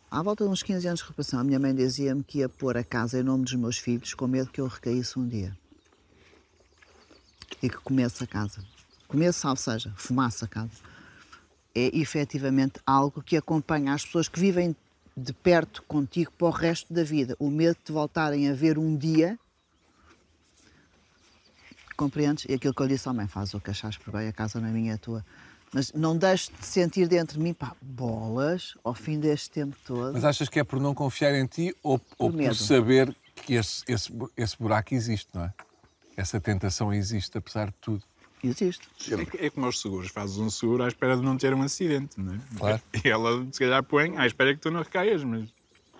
[0.09, 2.75] À volta de uns 15 anos de reparação, a minha mãe dizia-me que ia pôr
[2.77, 5.55] a casa em nome dos meus filhos com medo que eu recaísse um dia.
[7.61, 8.63] E que comesse a casa.
[9.07, 10.71] Comesse, ou seja, fumasse a casa.
[11.73, 14.75] É efetivamente algo que acompanha as pessoas que vivem
[15.15, 17.35] de perto contigo para o resto da vida.
[17.39, 19.37] O medo de voltarem a ver um dia.
[21.95, 22.45] Compreendes?
[22.49, 24.59] E aquilo que eu disse à mãe, faz o que achares por bem, a casa
[24.59, 25.25] não é minha, é tua.
[25.73, 30.13] Mas não deixes de sentir dentro de mim, pá, bolas, ao fim deste tempo todo.
[30.13, 33.83] Mas achas que é por não confiar em ti ou, ou por saber que esse,
[33.87, 35.53] esse, esse buraco existe, não é?
[36.21, 38.03] Essa tentação existe, apesar de tudo.
[38.43, 38.87] Existe.
[39.11, 42.19] É, é como aos seguros, fazes um seguro à espera de não ter um acidente,
[42.19, 42.39] não é?
[42.57, 42.81] Claro.
[43.03, 45.49] E ela, se calhar, põe à espera que tu não recaias, mas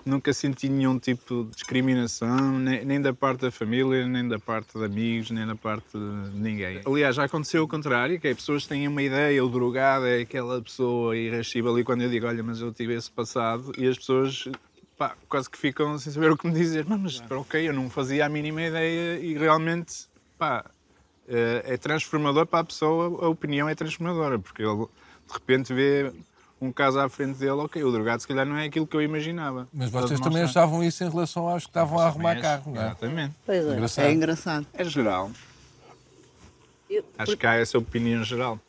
[0.06, 4.78] nunca senti nenhum tipo de discriminação, nem, nem da parte da família, nem da parte
[4.78, 6.82] de amigos, nem da parte de ninguém.
[6.86, 10.62] Aliás, já aconteceu o contrário, que é pessoas têm uma ideia, o drogado é aquela
[10.62, 14.48] pessoa irascível, e quando eu digo, olha, mas eu tive esse passado, e as pessoas
[15.02, 16.86] pá, quase que ficam sem saber o que me dizer.
[16.88, 20.08] Mas, mas ok, eu não fazia a mínima ideia e realmente,
[20.42, 20.66] pá,
[21.30, 24.86] eh, é transformador para a pessoa, a opinião é transformadora, porque ele
[25.28, 26.12] de repente vê
[26.60, 29.02] um caso à frente dele, ok, o drogado se calhar não é aquilo que eu
[29.04, 29.68] imaginava.
[29.72, 32.86] Mas vocês também achavam isso em relação aos que estavam a arrumar carro, não é?
[32.86, 33.36] Exatamente.
[33.46, 33.74] Pois é.
[33.74, 34.06] Engraçado.
[34.06, 34.68] É engraçado.
[34.74, 35.32] É geral.
[36.90, 38.60] Eu- Acho que há essa opinião geral.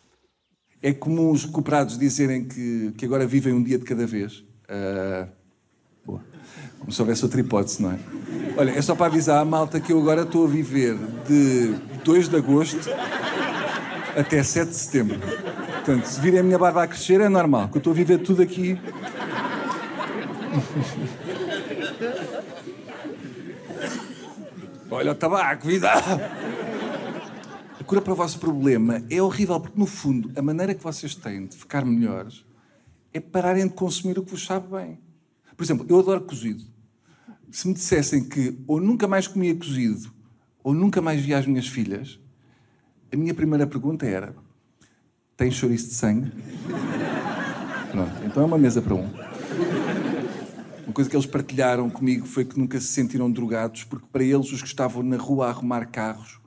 [0.82, 4.44] É comum os cooperados dizerem que, que agora vivem um dia de cada vez.
[4.68, 5.28] Boa.
[6.83, 7.99] Como se houvesse outra hipótese, não é?
[8.57, 12.29] Olha, é só para avisar a malta que eu agora estou a viver de 2
[12.29, 12.90] de agosto
[14.16, 15.18] até 7 de setembro.
[15.21, 18.18] Portanto, se virem a minha barba a crescer, é normal, que eu estou a viver
[18.18, 18.79] tudo aqui.
[24.90, 25.90] Olha o tabaco, vida!
[27.81, 31.14] A cura para o vosso problema é horrível, porque no fundo a maneira que vocês
[31.14, 32.45] têm de ficar melhores
[33.14, 35.01] é pararem de consumir o que vos sabe bem.
[35.57, 36.71] Por exemplo, eu adoro cozido.
[37.52, 40.10] Se me dissessem que ou nunca mais comia cozido
[40.64, 42.18] ou nunca mais via as minhas filhas,
[43.12, 44.34] a minha primeira pergunta era:
[45.36, 46.32] tem chouriço de sangue?
[47.90, 49.06] Pronto, então é uma mesa para um.
[50.86, 54.50] Uma coisa que eles partilharam comigo foi que nunca se sentiram drogados, porque para eles
[54.50, 56.40] os que estavam na rua a arrumar carros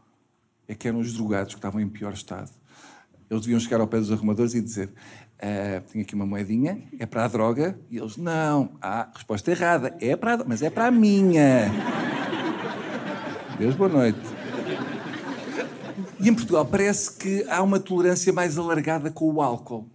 [0.67, 2.49] é que eram os drogados que estavam em pior estado.
[3.29, 4.91] Eles deviam chegar ao pé dos arrumadores e dizer:
[5.39, 7.80] "Ah, tenho aqui uma moedinha, é para a droga?
[7.89, 11.71] E eles: não, ah, resposta errada, é para a, mas é para a minha.
[13.58, 14.19] Deus, boa noite.
[16.19, 19.88] E em Portugal parece que há uma tolerância mais alargada com o álcool.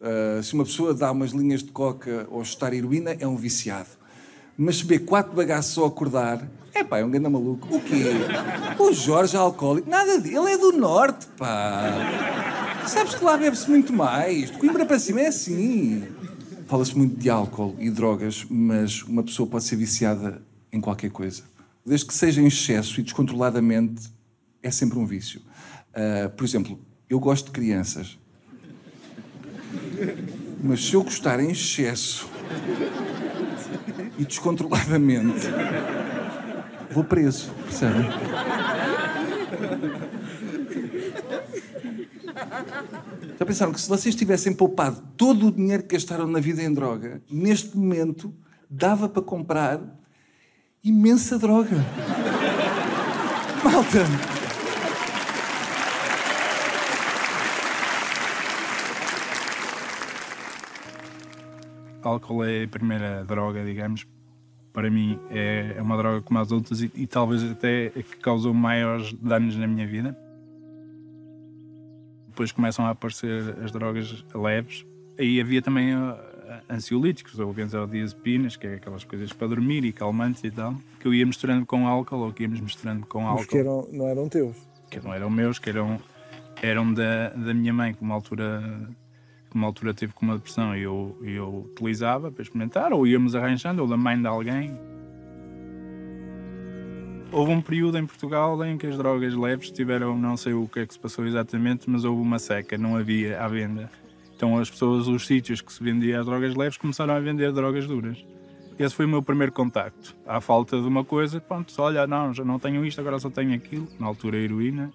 [0.00, 3.88] Uh, se uma pessoa dá umas linhas de coca ou estar heroína, é um viciado.
[4.56, 7.68] Mas beber quatro bagaços só acordar, é pá, é um grande maluco.
[7.74, 8.04] O quê?
[8.78, 9.88] O Jorge é alcoólico.
[9.88, 12.57] Nada dele, ele é do norte, pá.
[12.88, 14.50] Sabes que lá bebe-se muito mais.
[14.50, 16.08] De Coimbra para cima é assim.
[16.66, 20.40] Fala-se muito de álcool e drogas, mas uma pessoa pode ser viciada
[20.72, 21.42] em qualquer coisa.
[21.84, 24.10] Desde que seja em excesso e descontroladamente,
[24.62, 25.42] é sempre um vício.
[25.90, 28.18] Uh, por exemplo, eu gosto de crianças.
[30.64, 32.26] Mas se eu gostar em excesso
[34.18, 35.46] e descontroladamente,
[36.90, 38.08] vou preso, percebem?
[43.38, 46.72] Já pensaram que se vocês tivessem poupado todo o dinheiro que gastaram na vida em
[46.72, 48.34] droga, neste momento
[48.70, 49.80] dava para comprar
[50.82, 51.76] imensa droga.
[53.64, 54.04] Malta!
[62.02, 64.06] Álcool é a primeira droga, digamos.
[64.72, 68.16] Para mim é é uma droga como as outras e, e talvez até a que
[68.16, 70.16] causou maiores danos na minha vida.
[72.38, 74.86] Depois começam a aparecer as drogas leves.
[75.18, 75.92] Aí havia também
[76.70, 81.12] ansiolíticos ou benzodiazepinas, que é aquelas coisas para dormir e calmantes e tal, que eu
[81.12, 83.40] ia misturando com álcool ou que íamos misturando com álcool.
[83.40, 84.56] Os que eram, não eram teus.
[84.88, 85.98] que não eram meus, que eram,
[86.62, 88.62] eram da, da minha mãe, que uma altura,
[89.52, 93.82] uma altura teve com uma depressão e eu, eu utilizava para experimentar, ou íamos arranjando,
[93.82, 94.78] ou da mãe de alguém.
[97.30, 100.80] Houve um período em Portugal em que as drogas leves tiveram, não sei o que
[100.80, 103.90] é que se passou exatamente, mas houve uma seca, não havia à venda.
[104.34, 107.86] Então as pessoas, os sítios que se vendiam as drogas leves, começaram a vender drogas
[107.86, 108.24] duras.
[108.78, 110.16] Esse foi o meu primeiro contacto.
[110.26, 113.54] À falta de uma coisa, pronto, olha, não, já não tenho isto, agora só tenho
[113.54, 113.86] aquilo.
[113.98, 114.90] Na altura, a heroína.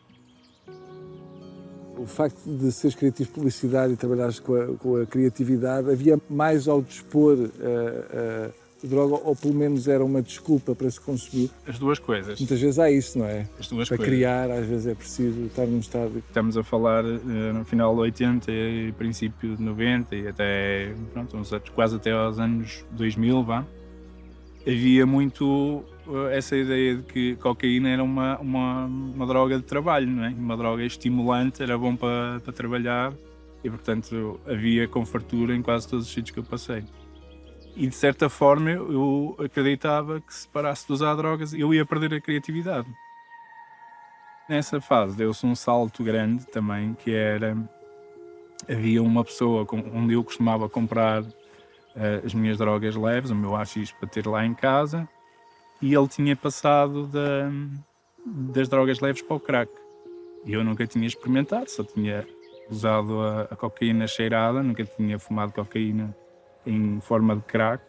[1.97, 6.19] O facto de seres criativo de publicidade e trabalhares com a, com a criatividade, havia
[6.29, 11.49] mais ao dispor a, a droga, ou pelo menos era uma desculpa para se consumir?
[11.67, 12.39] As duas coisas.
[12.39, 13.47] Muitas vezes há isso, não é?
[13.59, 14.13] As duas para coisas.
[14.13, 16.23] criar, às vezes é preciso estar num estado.
[16.27, 21.37] Estamos a falar eh, no final de 80 e princípio de 90 e até, pronto,
[21.37, 23.65] uns quase até aos anos 2000, vá.
[24.65, 30.07] Havia muito eh, essa ideia de que cocaína era uma, uma, uma droga de trabalho,
[30.07, 30.29] não é?
[30.29, 33.13] Uma droga estimulante, era bom para, para trabalhar
[33.63, 36.83] e, portanto, havia com fartura em quase todos os sítios que eu passei.
[37.75, 42.13] E, de certa forma, eu acreditava que se parasse de usar drogas, eu ia perder
[42.13, 42.87] a criatividade.
[44.47, 47.57] Nessa fase deu-se um salto grande também, que era
[48.69, 51.23] havia uma pessoa onde eu costumava comprar
[51.95, 55.07] eh, as minhas drogas leves, o meu AX para ter lá em casa,
[55.81, 57.51] e ele tinha passado da-
[58.25, 59.71] das drogas leves para o crack.
[60.45, 62.25] E eu nunca tinha experimentado, só tinha
[62.69, 66.15] usado a, a cocaína cheirada, nunca tinha fumado cocaína
[66.65, 67.83] em forma de crack.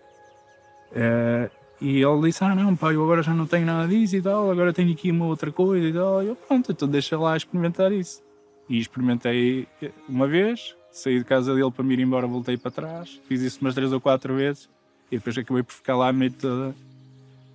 [0.92, 4.22] Eh, e ele disse: Ah, não, pá, eu agora já não tenho nada disso e
[4.22, 6.22] tal, agora tenho aqui uma outra coisa e tal.
[6.22, 8.22] E eu, pronto, então deixa lá experimentar isso.
[8.68, 9.68] E experimentei
[10.08, 13.58] uma vez, saí de casa dele para me ir embora, voltei para trás, fiz isso
[13.60, 14.70] umas três ou quatro vezes
[15.10, 16.74] e depois acabei por ficar lá a noite toda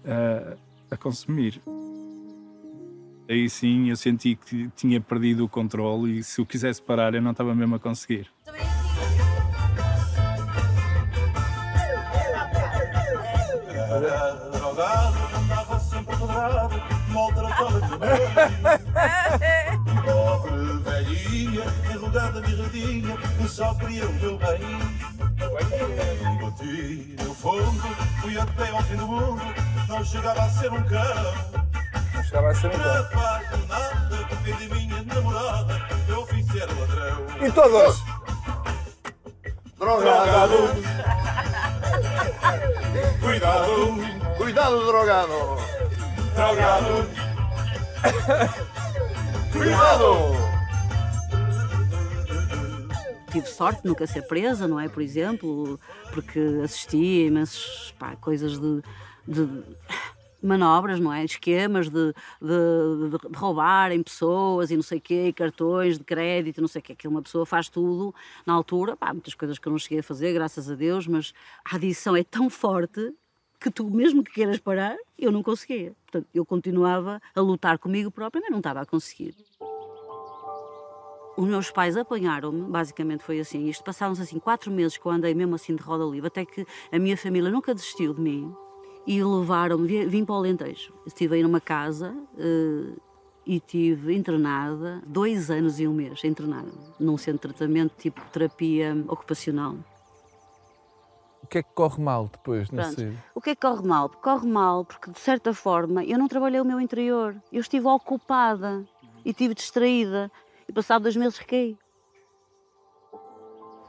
[0.06, 1.60] a, a consumir.
[3.28, 7.22] Aí sim eu senti que tinha perdido o controle e se eu quisesse parar eu
[7.22, 8.28] não estava mesmo a conseguir.
[14.00, 17.90] Era drogado, andava sempre quadrado, maltratado de
[20.06, 24.60] Pobre velhinha, enrugada mirradinha, que só queria o meu bem.
[26.42, 27.82] Bati no fundo,
[28.22, 29.42] fui até ao fim do mundo,
[29.90, 31.34] não chegava a ser um cão.
[32.14, 33.04] Não chegava a ser um cão.
[33.04, 37.26] Apaixonada, de minha namorada, eu fui ser ladrão.
[37.46, 38.02] E todos?
[39.78, 41.19] Drogado.
[43.20, 43.98] Cuidado,
[44.38, 45.58] Cuidado, drogado!
[46.36, 47.10] drogado.
[49.52, 50.50] Cuidado!
[53.32, 54.90] Tive sorte de nunca ser presa, não é?
[54.90, 55.80] Por exemplo,
[56.12, 58.82] porque assisti a imensas pá, coisas de,
[59.28, 59.64] de
[60.42, 61.24] manobras, não é?
[61.26, 66.04] Esquemas de, de, de- de roubarem pessoas e não sei o quê, e cartões de
[66.04, 66.96] crédito, não sei o quê.
[66.96, 68.14] Que uma pessoa faz tudo
[68.46, 68.96] na altura.
[68.96, 71.34] Pá, muitas coisas que eu não cheguei a fazer, graças a Deus, mas
[71.66, 73.14] a adição é tão forte
[73.60, 75.94] que tu, mesmo que queiras parar, eu não conseguia.
[76.06, 79.36] Portanto, eu continuava a lutar comigo própria, mas não estava a conseguir.
[81.38, 83.68] Os meus pais apanharam-me, basicamente foi assim.
[83.68, 86.66] Isto passaram-se assim quatro meses que eu andei mesmo assim de roda livre, até que
[86.92, 88.54] a minha família nunca desistiu de mim
[89.08, 90.94] e levaram-me, vi- vim para o Alentejo.
[91.06, 92.94] Estive aí numa casa eh,
[93.46, 98.94] e estive internada dois anos e um mês, internada, num centro de tratamento tipo terapia
[99.08, 99.76] ocupacional.
[101.42, 102.94] O que é que corre mal depois Pronto.
[102.96, 103.16] saída?
[103.34, 104.10] O que é que corre mal?
[104.10, 107.36] Corre mal porque, de certa forma, eu não trabalhei o meu interior.
[107.52, 108.86] Eu estive ocupada
[109.26, 110.32] e estive distraída.
[110.68, 111.76] E, passado dois meses, recaí.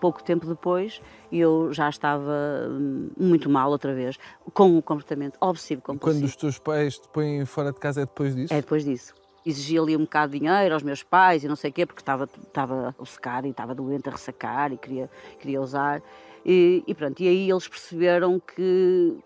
[0.01, 4.19] Pouco tempo depois, eu já estava hum, muito mal outra vez,
[4.55, 6.25] com um comportamento obsessivo Quando compulsivo.
[6.25, 8.55] os teus pais te põem fora de casa é depois disso?
[8.55, 9.15] É depois disso.
[9.45, 12.01] Exigi ali um bocado de dinheiro aos meus pais e não sei o quê, porque
[12.01, 16.03] estava, estava a secar e estava doente a ressacar e queria, queria usar.
[16.45, 19.19] E, e pronto, e aí eles perceberam que,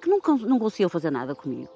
[0.00, 1.68] que não, não conseguiam fazer nada comigo.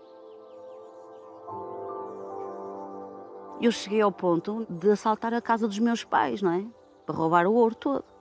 [3.60, 6.64] Eu cheguei ao ponto de assaltar a casa dos meus pais, não é?
[7.06, 8.13] Para roubar o ouro todo.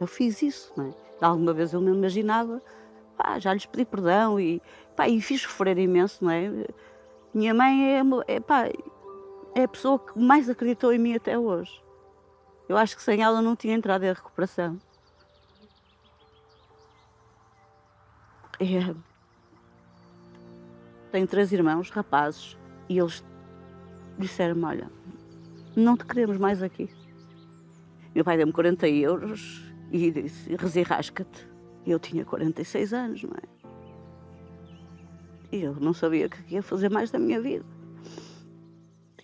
[0.00, 0.94] Eu fiz isso, não é?
[1.20, 2.62] Alguma vez eu me imaginava,
[3.16, 4.60] pá, já lhes pedi perdão e,
[4.94, 6.50] pá, e fiz sofrer imenso, não é?
[7.32, 8.68] Minha mãe é, é, pá,
[9.54, 11.82] é a pessoa que mais acreditou em mim até hoje.
[12.68, 14.78] Eu acho que sem ela não tinha entrado em recuperação.
[18.58, 18.94] É.
[21.12, 23.24] Tenho três irmãos, rapazes, e eles
[24.18, 24.90] disseram-me: Olha,
[25.74, 26.90] não te queremos mais aqui.
[28.14, 31.48] Meu pai deu-me 40 euros e disse: Resirrasca-te.
[31.86, 33.56] Eu tinha 46 anos, não é?
[35.52, 37.64] E eu não sabia o que ia fazer mais da minha vida.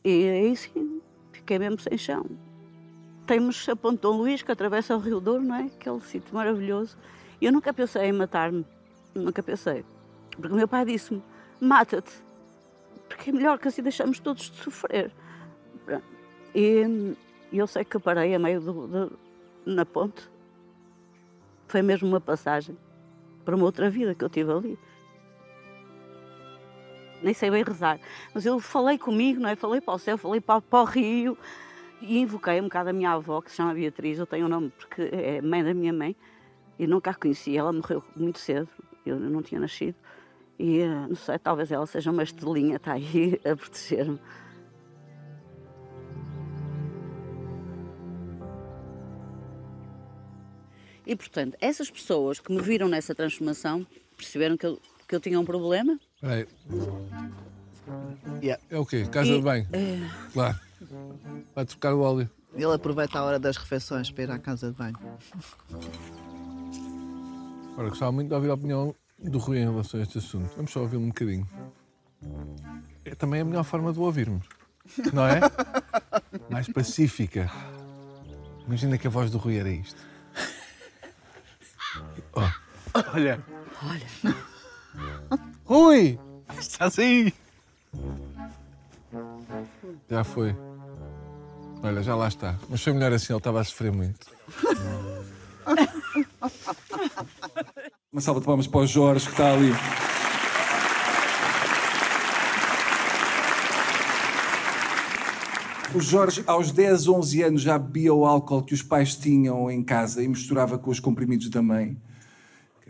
[0.04, 1.00] E aí sim,
[1.32, 2.24] fiquei mesmo sem chão.
[3.26, 5.62] Temos a Ponte Dom Luís, que atravessa o Rio Douro, não é?
[5.62, 6.96] Aquele sítio maravilhoso.
[7.40, 8.64] E eu nunca pensei em matar-me.
[9.14, 9.84] Nunca pensei.
[10.36, 11.22] Porque o meu pai disse-me:
[11.60, 12.12] mata-te.
[13.08, 15.12] Porque é melhor que assim deixamos todos de sofrer.
[16.54, 17.16] E
[17.52, 19.18] eu sei que parei a meio do, do,
[19.66, 20.31] na ponte.
[21.72, 22.76] Foi mesmo uma passagem
[23.46, 24.78] para uma outra vida que eu tive ali.
[27.22, 27.98] Nem sei bem rezar.
[28.34, 29.56] Mas eu falei comigo, não é?
[29.56, 31.38] Falei para o céu, falei para, para o rio
[32.02, 34.18] e invoquei um bocado a minha avó, que se chama Beatriz.
[34.18, 36.14] Eu tenho o um nome porque é mãe da minha mãe.
[36.78, 37.56] E nunca a conheci.
[37.56, 38.68] Ela morreu muito cedo.
[39.06, 39.96] Eu não tinha nascido.
[40.58, 44.20] E eh, não sei, talvez ela seja uma estrelinha, está aí a proteger-me.
[51.06, 53.86] E portanto, essas pessoas que me viram nessa transformação
[54.16, 55.98] perceberam que eu, que eu tinha um problema.
[56.20, 56.46] Peraí.
[58.42, 58.62] Yeah.
[58.70, 59.04] É o quê?
[59.10, 59.66] Casa E- de banho?
[59.72, 59.98] é.
[60.32, 60.58] Claro.
[61.54, 62.30] Vai trocar o óleo.
[62.54, 64.96] Ele aproveita a hora das refeições para ir à casa de banho.
[67.76, 70.52] Ora, gostava muito de ouvir a opinião do Rui em relação a este assunto.
[70.56, 71.48] Vamos só ouvir um bocadinho.
[73.04, 74.46] É também a melhor forma de o ouvirmos.
[75.12, 75.40] Não é?
[76.50, 77.50] Mais pacífica.
[78.66, 80.00] Imagina que a voz do Rui era isto.
[82.94, 83.44] Olha.
[83.82, 84.36] Olha.
[85.64, 86.18] Rui!
[86.58, 87.32] Estás aí?
[90.08, 90.54] Já foi.
[91.82, 92.54] Olha, já lá está.
[92.68, 94.26] Mas foi melhor assim, ele estava a sofrer muito.
[98.12, 99.72] Uma salva de palmas para o Jorge que está ali.
[105.94, 109.82] O Jorge, aos 10, 11 anos, já bebia o álcool que os pais tinham em
[109.82, 111.96] casa e misturava com os comprimidos da mãe.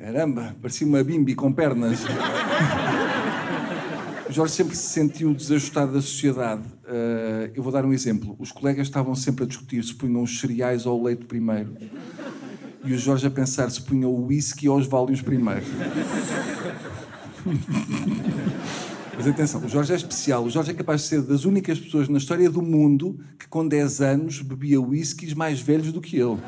[0.03, 2.01] Caramba, parecia uma bimbi com pernas.
[4.29, 6.63] Jorge sempre se sentiu desajustado da sociedade.
[6.83, 8.35] Uh, eu vou dar um exemplo.
[8.37, 11.77] Os colegas estavam sempre a discutir se punham os cereais ou o leite primeiro.
[12.85, 15.63] E o Jorge a pensar se punham o whisky ou os Valiums primeiro.
[19.17, 20.43] Mas atenção, o Jorge é especial.
[20.43, 23.69] O Jorge é capaz de ser das únicas pessoas na história do mundo que com
[23.69, 26.39] 10 anos bebia whiskies mais velhos do que ele.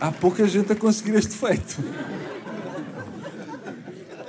[0.00, 1.76] Há pouca gente a conseguir este feito.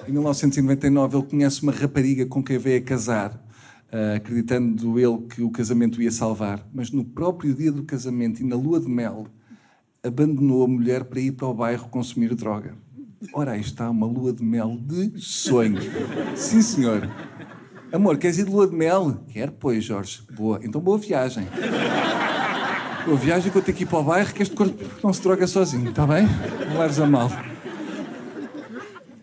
[0.05, 3.41] Em 1999 ele conhece uma rapariga com quem veio a casar,
[3.89, 6.67] ah, acreditando ele que o casamento ia salvar.
[6.74, 9.28] Mas no próprio dia do casamento e na lua de mel,
[10.03, 12.76] abandonou a mulher para ir para o bairro consumir droga.
[13.34, 15.80] Ora, aí está uma lua de mel de sonho.
[16.36, 17.09] Sim, senhor.
[17.93, 19.24] Amor, queres ir de lua de mel?
[19.30, 20.22] Quero, pois, Jorge.
[20.36, 20.59] Boa.
[20.63, 21.47] Então, boa viagem.
[23.06, 25.22] Boa viagem que eu tenho que ir para o bairro, que este corpo não se
[25.22, 26.28] droga sozinho, está bem?
[26.70, 27.32] Não leves a mal.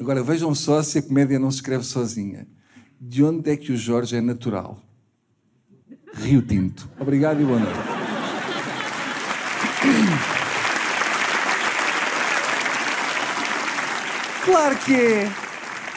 [0.01, 2.47] Agora, vejam só se a comédia não se escreve sozinha.
[3.01, 4.79] De onde é que o Jorge é natural?
[6.15, 6.89] Rio Tinto.
[6.99, 7.79] Obrigado e boa noite.
[14.45, 15.31] Claro que é.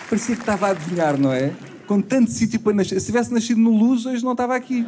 [0.09, 1.53] Parecia que estava a adivinhar, não é?
[1.87, 2.99] Com tanto sítio para nascer.
[2.99, 4.85] Se tivesse nascido no Luz, hoje não estava aqui.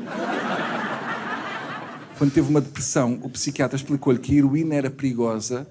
[2.17, 5.67] Quando teve uma depressão, o psiquiatra explicou-lhe que a heroína era perigosa,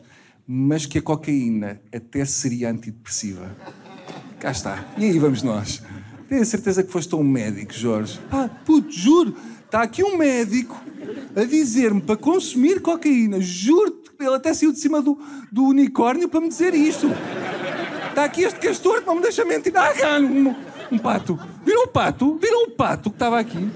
[0.46, 3.56] mas que a cocaína até seria antidepressiva.
[4.40, 4.84] Cá está.
[4.98, 5.82] E aí vamos nós.
[6.28, 8.18] Tenho a certeza que foste um médico, Jorge.
[8.30, 9.36] Pá, puto, juro.
[9.64, 10.78] Está aqui um médico
[11.34, 13.40] a dizer-me para consumir cocaína.
[13.40, 15.18] Juro-te ele até saiu de cima do,
[15.50, 17.08] do unicórnio para me dizer isto.
[18.08, 19.72] Está aqui este castor que não me deixa mentir.
[19.76, 20.54] Ah, cá, um,
[20.90, 21.38] um pato.
[21.64, 22.36] Viram o pato?
[22.36, 23.70] Viram o pato que estava aqui?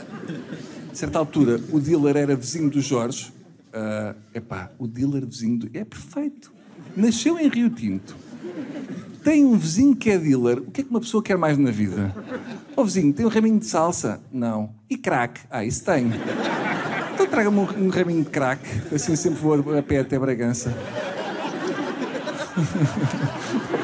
[0.96, 3.30] Certa altura, o dealer era vizinho do Jorge.
[3.70, 5.70] Ah, epá, o dealer vizinho do...
[5.74, 6.50] É perfeito.
[6.96, 8.16] Nasceu em Rio Tinto.
[9.22, 10.60] Tem um vizinho que é dealer.
[10.60, 12.16] O que é que uma pessoa quer mais na vida?
[12.74, 14.22] Ó vizinho, tem um raminho de salsa?
[14.32, 14.70] Não.
[14.88, 15.42] E crack?
[15.50, 16.10] Ah, isso tem.
[17.12, 18.62] Então traga-me um, um raminho de crack.
[18.90, 20.74] Assim sempre vou a pé até Bragança.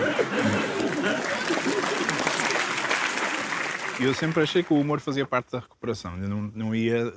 [4.03, 6.19] E eu sempre achei que o humor fazia parte da recuperação.
[6.21, 7.15] Eu não, não ia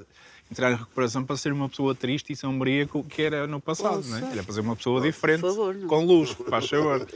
[0.52, 4.20] entrar em recuperação para ser uma pessoa triste e sombria que era no passado, Ouça.
[4.20, 4.34] não é?
[4.34, 7.08] Era para ser uma pessoa diferente, favor, com luz, faz favor.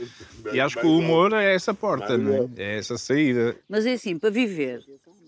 [0.52, 2.48] E acho que o humor é essa porta, não é?
[2.56, 3.56] É essa saída.
[3.68, 4.84] Mas é assim, para viver,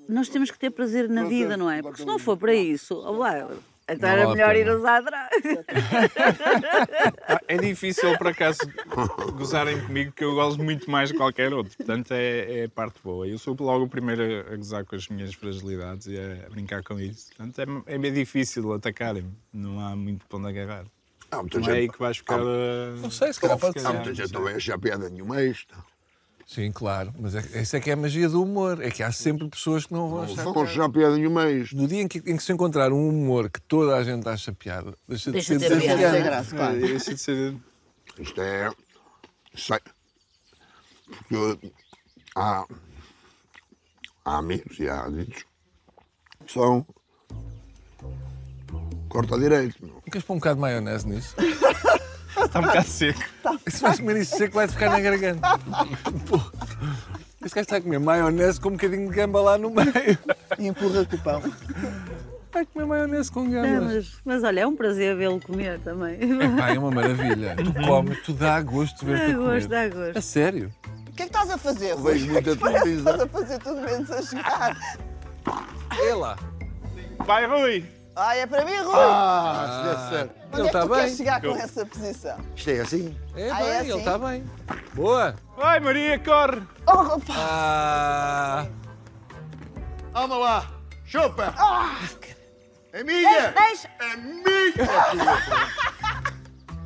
[0.09, 1.81] nós temos que ter prazer na vida, não é?
[1.81, 3.49] Porque se não for para isso, oh, lá,
[3.89, 4.59] então Não era melhor pena.
[4.71, 5.31] ir usar atrás.
[7.29, 8.59] Ah, É difícil, por acaso,
[9.37, 11.77] gozarem comigo, que eu gozo muito mais de qualquer outro.
[11.77, 13.27] Portanto, é, é a parte boa.
[13.27, 14.23] Eu sou logo o primeiro
[14.53, 17.29] a- gozar com as minhas fragilidades e a brincar com isso.
[17.37, 19.33] Portanto, é, é bem difícil atacarem-me.
[19.53, 20.85] Não há muito para onde agarrar.
[21.31, 22.41] Há muita Não é aí gente, que vais ficar.
[22.41, 23.89] a- Não sei, se calhar pode há ser.
[23.93, 25.75] muita gente que não vai achar piada nenhuma a isto.
[26.53, 27.15] Sim, claro.
[27.19, 28.83] Mas é, isso é que é a magia do humor.
[28.83, 30.45] É que há sempre pessoas que não vão achar.
[30.45, 31.75] Não vão achar piada nenhuma isto.
[31.75, 34.53] No dia em que, em que se encontrar um humor que toda a gente acha
[34.53, 36.13] piada, deixa de Deixa ser de ter piada.
[36.13, 36.77] Sem graça, claro.
[36.77, 37.57] É, Deixa de ser.
[38.19, 38.71] Isto é.
[39.55, 39.79] Sei.
[41.07, 41.73] Porque
[42.37, 42.67] há.
[44.25, 45.47] Há amigos e há ditos
[46.45, 46.87] que são.
[49.09, 49.83] Corta a direito.
[49.83, 50.03] meu.
[50.03, 51.35] Queres pôr um bocado de maionese nisso?
[52.45, 53.21] Está um bocado seco.
[53.69, 55.59] Se vais comer isso seco, vai ficar na garganta.
[56.29, 56.37] Pô,
[57.45, 60.19] Esse gajo está a comer maionese com um bocadinho de gamba lá no meio.
[60.59, 61.43] E empurra com o pão.
[62.53, 63.95] Vai comer maionese com É, gambas.
[63.95, 66.15] mas, mas olha, é um prazer vê-lo comer também.
[66.21, 67.57] Epá, é uma maravilha.
[67.63, 69.55] Tu comes, tu dá gosto de ver-te Dá a comer.
[69.55, 70.19] gosto, dá gosto.
[70.19, 70.73] A sério?
[71.09, 72.13] O que é que estás a fazer, Rui?
[72.15, 73.15] Vejo muita que estás televisão.
[73.23, 74.77] a fazer tudo menos a chegar.
[76.09, 76.39] É lá.
[77.27, 77.85] Vai, Rui!
[78.15, 78.95] Ah, é para mim, Rui?
[78.95, 80.35] Ah, certo.
[80.53, 80.99] Onde ele é que está tu bem.
[80.99, 82.37] queres chegar com essa posição?
[82.55, 83.19] Isto é assim?
[83.35, 83.99] É Ah, bem, é ele assim?
[84.01, 84.51] está bem.
[84.95, 85.35] Boa.
[85.57, 86.63] Vai, Maria, corre!
[86.87, 87.39] Oh, rapaz!
[87.39, 88.67] Ah,
[90.13, 90.67] Calma lá!
[91.07, 91.55] Chupa!
[92.93, 93.51] É minha!
[93.53, 93.89] Deixa!
[93.99, 94.73] É minha!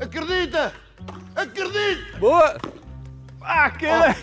[0.01, 0.73] Acredita!
[1.35, 2.19] Acredita!
[2.19, 2.57] boa.
[3.43, 4.17] Ah, cara!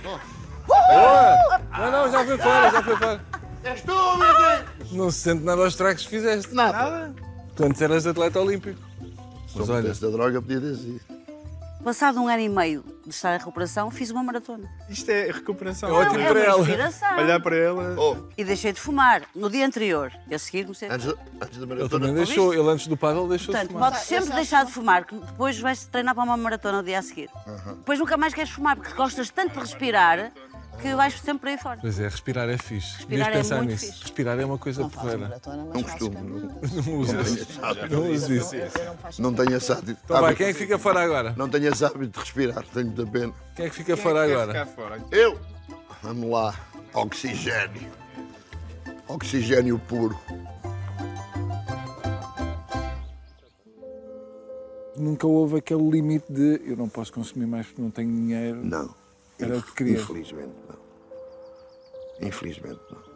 [0.66, 1.62] Boa.
[1.78, 3.22] Não, não, já foi fora, já foi fora.
[3.64, 6.54] És tu, meu Não se sente nada aos tragos que fizeste.
[6.54, 7.14] Nada.
[7.56, 8.80] Tu antes eras atleta olímpico.
[9.56, 11.00] Mas olha, Esta droga podia sido.
[11.84, 14.70] Passado um ano e meio de estar em recuperação, fiz uma maratona.
[14.90, 15.90] Isto é recuperação.
[15.90, 16.62] É ótimo é para ela.
[17.22, 17.96] Olhar para ela.
[18.00, 20.10] Oh, E deixei de fumar no dia anterior.
[20.30, 21.90] E a seguir comecei a antes, da- antes da ele maratona.
[22.08, 23.92] também deixou, ele antes do paddle deixou de Portanto, fumar.
[23.92, 27.02] podes sempre deixar de fumar, que depois vais treinar para uma maratona no dia a
[27.02, 27.30] seguir.
[27.80, 30.32] Depois nunca mais queres fumar, porque gostas tanto de respirar
[30.82, 31.80] que vais sempre para aí fora.
[31.82, 32.98] Pois é, respirar é fixe.
[32.98, 33.86] Respirar Devias é pensar muito nisso.
[33.86, 34.02] fixe.
[34.02, 35.28] Respirar é uma coisa Não faço porreira.
[35.30, 36.16] maratona, mas Não faço costumo.
[36.16, 36.52] caminho.
[36.86, 37.62] Não, usas isso.
[37.90, 39.22] Não usas isso.
[39.22, 39.98] não tenho esse hábito.
[40.04, 41.34] Então vai, quem é que fica fora agora?
[41.38, 43.34] Não tenho esse hábito de respirar, tenho muita pena.
[43.56, 44.66] Quem é que fica fora Quer agora?
[44.66, 45.02] fora.
[45.12, 45.40] Eu!
[46.02, 46.54] Vamos lá.
[46.94, 47.90] Oxigênio.
[49.08, 50.20] Oxigênio puro.
[54.96, 58.64] Nunca houve aquele limite de eu não posso consumir mais porque não tenho dinheiro.
[58.64, 58.94] Não.
[59.40, 59.94] Era o que queria.
[59.98, 62.28] Infelizmente, não.
[62.28, 63.14] Infelizmente, não.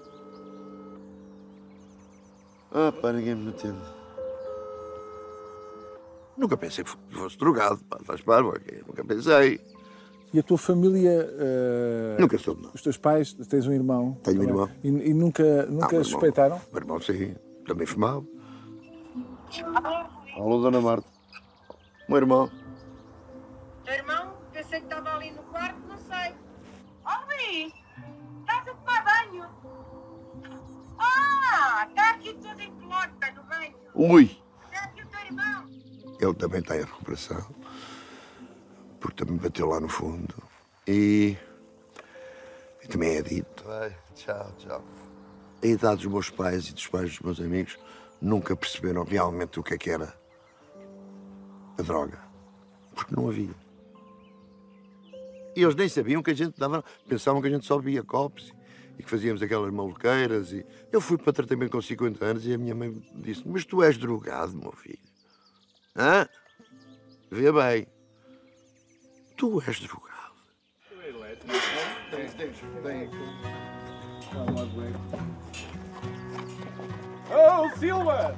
[2.71, 3.73] Ah, pá, ninguém me meteu.
[6.35, 8.53] Nunca pensei que fosse drogado, pá, estás parvo?
[8.85, 9.59] Nunca pensei.
[10.33, 11.27] E a tua família.
[11.39, 12.71] eh, Nunca soube, não.
[12.73, 14.19] Os teus pais, tens um irmão.
[14.23, 14.69] Tenho um irmão.
[14.83, 16.61] E, e nunca, Ah, nunca meu irmão- suspeitaram?
[16.71, 17.33] Meu irmão, sim.
[17.65, 18.23] Também fumava.
[20.35, 21.07] Alô, Dona Marta.
[22.09, 22.51] Meu irmão.
[23.85, 25.76] Teu irmão, pensei que estava ali no quarto.
[27.47, 27.73] Oh, Luís,
[28.41, 29.45] estás a tomar banho?
[30.99, 33.75] Ah, está aqui tudo em pelota no banho.
[33.93, 34.41] Ui!
[34.65, 35.69] Está aqui o teu irmão.
[36.19, 37.47] Ele também está em recuperação.
[38.99, 40.35] Porque também bateu lá no fundo.
[40.85, 41.37] E.
[42.83, 43.63] e também é dito.
[43.63, 44.83] Vai, tchau, tchau.
[45.63, 47.77] A idade dos meus pais e dos pais dos meus amigos
[48.21, 50.13] nunca perceberam realmente o que é que era
[51.77, 52.19] a droga.
[52.93, 53.66] Porque não havia.
[55.57, 56.83] E eles nem sabiam que a gente dava.
[57.09, 58.53] Pensavam que a gente só bebia copos
[58.95, 60.51] e que fazíamos aquelas maluqueiras.
[60.51, 60.63] E...
[60.91, 63.97] Eu fui para tratamento com 50 anos e a minha mãe disse: Mas tu és
[63.97, 64.99] drogado, meu filho.
[65.95, 66.29] Hã?
[67.31, 67.87] Vê bem.
[69.35, 70.35] Tu és drogado.
[77.31, 78.35] Oh, Silva!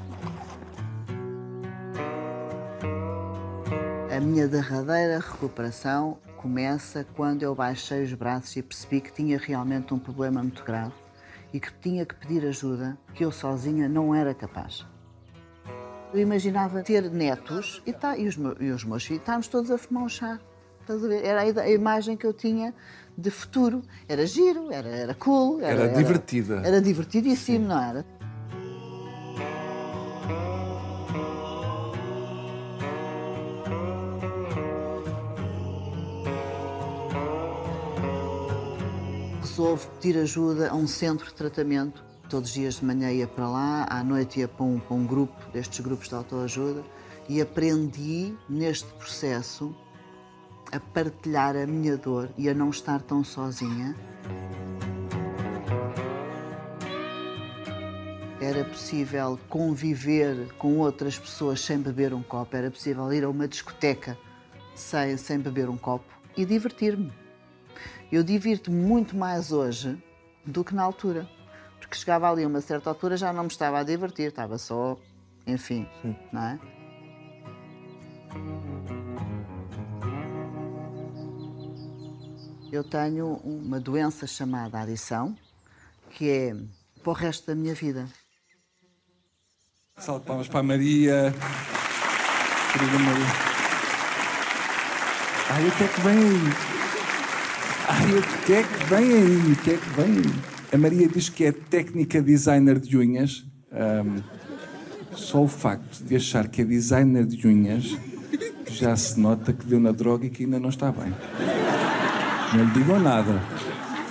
[4.09, 9.93] A minha derradeira recuperação começa quando eu baixei os braços e percebi que tinha realmente
[9.93, 10.93] um problema muito grave
[11.51, 14.85] e que tinha que pedir ajuda, que eu sozinha não era capaz.
[16.13, 19.77] Eu imaginava ter netos e, tá, e, os, e os meus filhos, estávamos todos a
[19.77, 20.39] fumar um chá.
[21.21, 22.73] Era a, imagem que eu tinha
[23.17, 23.83] de futuro.
[24.07, 25.61] Era giro, era, era cool.
[25.61, 26.61] Era divertida.
[26.65, 28.05] Era divertidíssimo, não era?
[39.59, 42.01] Resolvo pedir ajuda a um centro de tratamento.
[42.29, 45.05] Todos os dias de manhã ia para lá, à noite ia para um, para um
[45.05, 46.81] grupo destes grupos de autoajuda
[47.27, 49.75] e aprendi neste processo
[50.71, 53.93] a partilhar a minha dor e a não estar tão sozinha.
[58.39, 63.45] Era possível conviver com outras pessoas sem beber um copo, era possível ir a uma
[63.45, 64.17] discoteca
[64.73, 66.05] sem, sem beber um copo
[66.37, 67.11] e divertir-me.
[68.11, 70.01] Eu divirto-me muito mais hoje
[70.45, 71.29] do que na altura.
[71.79, 74.97] Porque chegava ali a uma certa altura já não me estava a divertir, estava só,
[75.47, 75.87] enfim,
[76.31, 76.59] não é?
[82.71, 85.35] Eu tenho uma doença chamada adição,
[86.11, 86.55] que é
[87.01, 88.07] para o resto da minha vida.
[89.97, 91.33] Salve palmas para a Maria.
[92.71, 93.25] Querida Maria.
[95.49, 96.78] Ai, o que é que vem
[98.09, 99.51] Ai, o que é que vem aí?
[99.51, 100.33] O que é que vem aí?
[100.73, 103.45] A Maria diz que é técnica designer de unhas.
[103.71, 104.23] Ahm,
[105.11, 107.95] só o facto de achar que é designer de unhas
[108.71, 111.13] já se nota que deu na droga e que ainda não está bem.
[112.55, 113.43] Não lhe digam nada.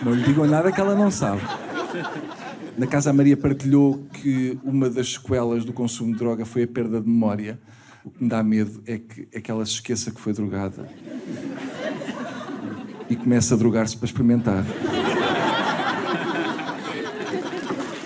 [0.05, 1.43] Não lhe digam nada que ela não sabe.
[2.77, 6.69] Na casa, a Maria partilhou que uma das sequelas do consumo de droga foi a
[6.69, 7.59] perda de memória.
[8.05, 10.89] O que me dá medo é que, é que ela se esqueça que foi drogada
[13.09, 14.65] e comece a drogar-se para experimentar.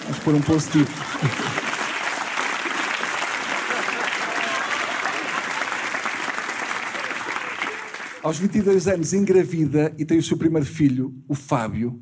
[0.05, 0.91] Vamos pôr um positivo.
[8.23, 12.01] Aos 22 anos, engravida e tem o seu primeiro filho, o Fábio.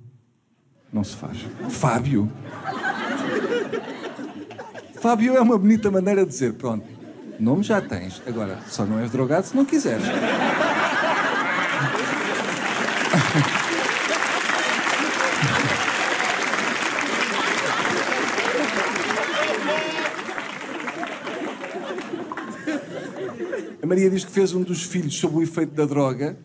[0.93, 1.39] Não se faz.
[1.71, 2.31] Fábio.
[5.01, 6.85] Fábio é uma bonita maneira de dizer, pronto,
[7.39, 10.05] nome já tens, agora só não és drogado se não quiseres.
[23.91, 26.39] Maria diz que fez um dos filhos sob o efeito da droga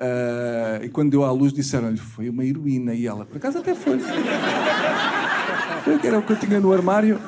[0.00, 3.72] ah, e quando deu à luz disseram-lhe foi uma heroína e ela, por acaso até
[3.72, 4.00] foi.
[6.02, 7.20] Era o que eu tinha no armário.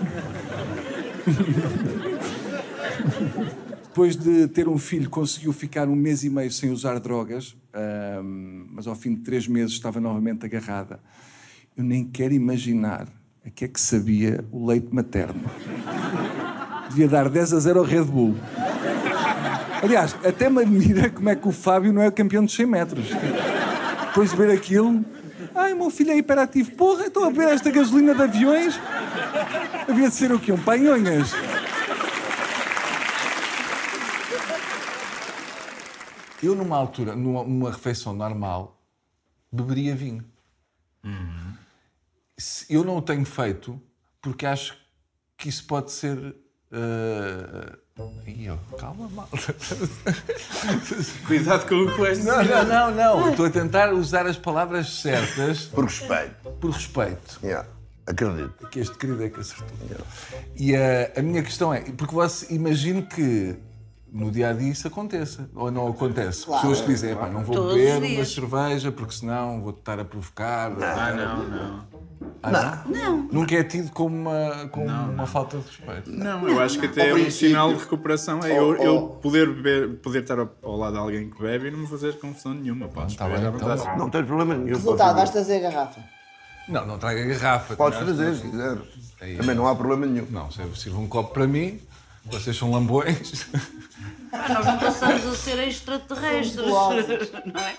[3.84, 8.20] Depois de ter um filho, conseguiu ficar um mês e meio sem usar drogas, ah,
[8.72, 10.98] mas ao fim de três meses estava novamente agarrada.
[11.76, 13.06] Eu nem quero imaginar
[13.46, 15.48] a que é que sabia o leite materno.
[16.88, 18.34] Devia dar 10 a 0 ao Red Bull.
[19.82, 23.06] Aliás, até me admira como é que o Fábio não é campeão de 100 metros.
[24.08, 25.04] Depois de ver aquilo,
[25.54, 26.72] ai, meu filho é hiperativo.
[26.72, 28.78] Porra, estou a beber esta gasolina de aviões.
[29.88, 30.52] Havia de ser o quê?
[30.52, 31.32] Um panhonhas.
[36.42, 38.80] Eu, numa altura, numa, numa refeição normal,
[39.52, 40.24] beberia vinho.
[42.38, 43.80] Se- Eu não o tenho feito
[44.22, 44.76] porque acho
[45.36, 46.16] que isso pode ser.
[46.72, 47.78] Uh...
[48.50, 49.36] Ó, calma, malta.
[51.26, 53.30] Cuidado com o que Não, não, não, não.
[53.30, 55.66] Estou a tentar usar as palavras certas.
[55.66, 56.50] Por respeito.
[56.60, 57.38] Por respeito.
[57.42, 57.68] Yeah.
[58.06, 58.66] Acredito.
[58.68, 59.68] Que este querido é que acertou.
[60.56, 63.56] E a, a minha questão é, porque você imagino que
[64.12, 66.44] no dia a dia isso aconteça, ou não acontece?
[66.44, 66.62] Claro.
[66.62, 70.00] Pessoas que dizem, "Epá, não vou Todos os beber uma cerveja porque senão vou estar
[70.00, 70.72] a provocar.
[70.82, 71.99] Ah, não, não.
[72.42, 72.92] Ah, não?
[72.92, 73.28] Não.
[73.32, 76.10] Nunca é tido como uma, como uma falta de respeito.
[76.10, 78.40] Não, eu acho que até é um sinal de recuperação.
[78.42, 81.68] É eu, Oh, eu poder, beber, poder estar ao, ao lado de alguém que bebe
[81.68, 82.88] e não me fazer confusão nenhuma.
[82.88, 83.96] Posso Tá bem, então.
[83.96, 84.76] Não tens problema nenhum.
[84.76, 86.00] Resultado, vais trazer a garrafa.
[86.68, 87.74] Não, não traga garrafa.
[87.74, 88.82] Podes traz- trazer, se quiseres.
[89.20, 90.26] Aí, Também não há problema nenhum.
[90.30, 91.80] Não, se sirva um copo para mim,
[92.26, 93.46] vocês são lambões.
[94.32, 97.74] Ah, nós não passamos a ser extraterrestres, não é?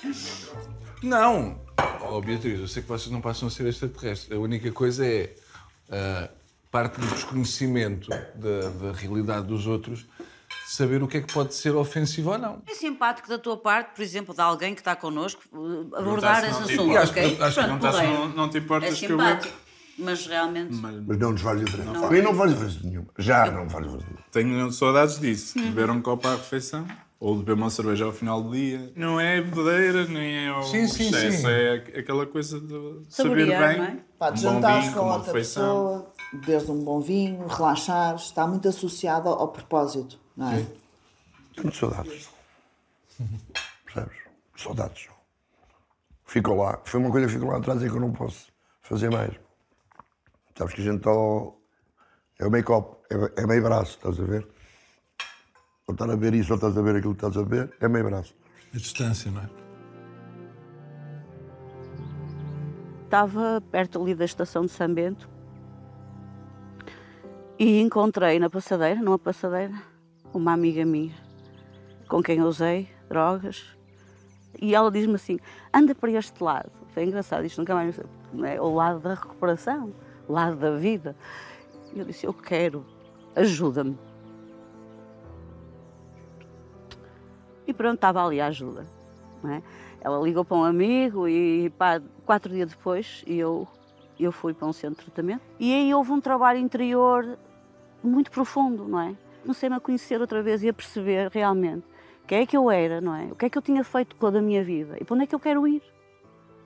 [1.01, 1.60] Não!
[2.09, 4.31] Oh, Beatriz, eu sei que vocês não passam a ser extraterrestres.
[4.31, 5.33] A única coisa é
[5.89, 6.29] ah,
[6.69, 10.05] parte do desconhecimento da, da realidade dos outros
[10.67, 12.61] saber o que é que pode ser ofensivo ou não.
[12.67, 16.41] É simpático da tua parte, por exemplo, de alguém que está connosco, eh, abordar Perguntar
[16.41, 17.09] se esse não te assunto, importa.
[17.09, 17.23] ok?
[17.23, 18.19] Acho que Pronto, perguntar se porreiro.
[18.19, 19.57] não- não te importas é que eu simpático,
[19.97, 20.73] mas realmente...
[20.73, 21.91] Mas não nos faz diferença.
[21.91, 22.05] Não.
[22.05, 23.07] A mim não faz diferença nenhuma.
[23.17, 24.25] Já não faz diferença nenhuma.
[24.31, 25.65] Tenho saudades disso, Uhum.
[25.71, 26.85] beber um copo à refeição.
[27.21, 28.91] Ou de beber uma cerveja ao final do dia.
[28.95, 31.47] Não é bebedeira, nem é o Sim, sim, excesso, sim.
[31.47, 33.83] é aquela coisa de saber Saborear, bem.
[33.83, 33.97] é?
[34.17, 35.63] Pá, um de bom jantares vinho, com outra refeição.
[35.63, 40.65] pessoa, beberes um bom vinho, relaxares, está muito associado ao, propósito, não é?
[41.55, 42.27] Tenho saudades.
[43.85, 44.17] Percebes?
[44.57, 45.07] Saudades.
[46.25, 46.79] Ficou lá.
[46.85, 48.47] Foi uma coisa que ficou lá atrás e que eu não posso
[48.81, 49.31] fazer mais.
[50.57, 51.51] Sabes que a gente ó,
[52.39, 54.47] é o meio copo, é, é meio braço, estás a ver?
[55.91, 57.87] Ou estar a ver isso ou estás a ver aquilo que estás a ver, é
[57.87, 58.33] meio braço.
[58.73, 59.61] A distância, não é?
[63.11, 65.29] estava perto ali da estação de São Bento
[67.59, 69.73] e encontrei na passadeira, numa passadeira,
[70.33, 71.13] uma amiga minha
[72.07, 73.75] com quem eu usei drogas
[74.61, 75.39] e ela diz-me assim:
[75.73, 76.71] anda para este lado.
[76.93, 77.99] Foi engraçado, isto nunca mais
[78.31, 79.93] não é o lado da recuperação,
[80.25, 81.13] o lado da vida.
[81.93, 82.85] E eu disse: eu quero,
[83.35, 83.97] ajuda-me.
[87.71, 88.85] E pronto, estava ali a ajuda.
[89.45, 89.61] É?
[90.01, 93.65] Ela ligou para um amigo e pá, quatro dias depois eu,
[94.19, 95.41] eu fui para um centro de tratamento.
[95.57, 97.39] E aí houve um trabalho interior
[98.03, 99.15] muito profundo, não é?
[99.41, 101.85] Comecei-me a conhecer outra vez e a perceber realmente
[102.27, 103.25] quem é que eu era, não é?
[103.31, 105.27] O que é que eu tinha feito toda a minha vida e para onde é
[105.27, 105.81] que eu quero ir.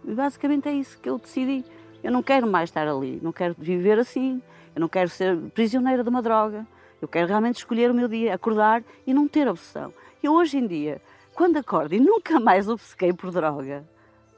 [0.04, 1.64] E basicamente é isso que eu decidi.
[2.04, 4.42] Eu não quero mais estar ali, não quero viver assim,
[4.76, 6.66] eu não quero ser prisioneira de uma droga.
[7.00, 9.94] Eu quero realmente escolher o meu dia, acordar e não ter obsessão.
[10.26, 11.00] Eu hoje em dia,
[11.36, 13.88] quando acordo e nunca mais obcequei por droga,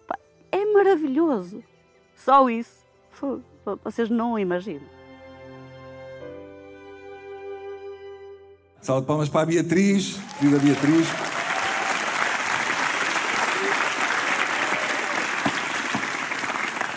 [0.06, 0.20] pá,
[0.52, 1.64] é maravilhoso.
[2.14, 2.86] Só isso.
[3.86, 4.84] Vocês não imaginam.
[8.82, 11.08] Salve de palmas para a Beatriz, querida Beatriz.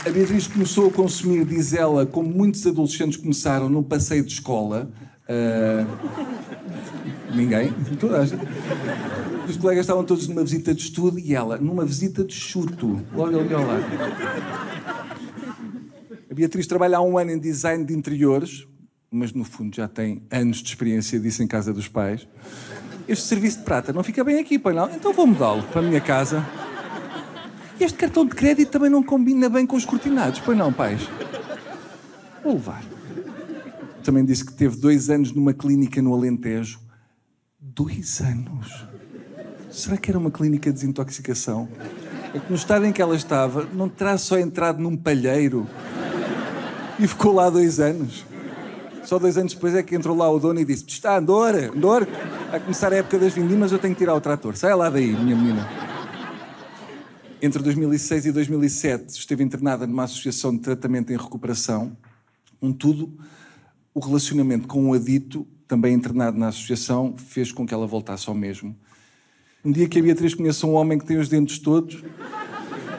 [0.05, 4.91] A Beatriz começou a consumir, diz ela, como muitos adolescentes começaram num passeio de escola.
[5.29, 6.50] Uh...
[7.35, 7.73] Ninguém?
[9.49, 13.01] Os colegas estavam todos numa visita de estudo e ela numa visita de chuto.
[13.13, 13.85] Logo ali ao lado.
[16.31, 18.67] A Beatriz trabalha há um ano em design de interiores,
[19.11, 22.27] mas no fundo já tem anos de experiência disso em casa dos pais.
[23.09, 24.89] Este serviço de prata não fica bem aqui, pai não?
[24.91, 26.47] Então vou mudá-lo para a minha casa.
[27.81, 31.09] Este cartão de crédito também não combina bem com os cortinados, pois não, pais?
[32.45, 32.85] Vou levar.
[34.05, 36.79] Também disse que teve dois anos numa clínica no Alentejo.
[37.63, 38.87] Dois anos?
[39.71, 41.69] Será que era uma clínica de desintoxicação?
[42.35, 45.69] É que no estado em que ela estava, não terá só entrado num palheiro
[46.99, 48.25] e ficou lá dois anos.
[49.05, 52.09] Só dois anos depois é que entrou lá o dono e disse: Está, Andor, Andor,
[52.51, 54.57] a começar a época das vindimas, eu tenho que tirar o trator.
[54.57, 55.69] Sai lá daí, minha menina.
[57.43, 61.95] Entre 2006 e 2007 esteve internada numa associação de tratamento em recuperação.
[62.63, 63.13] Um tudo,
[63.93, 68.35] o relacionamento com um adito, também internado na associação, fez com que ela voltasse ao
[68.35, 68.75] mesmo.
[69.65, 72.03] Um dia que a Beatriz conheça um homem que tem os dentes todos,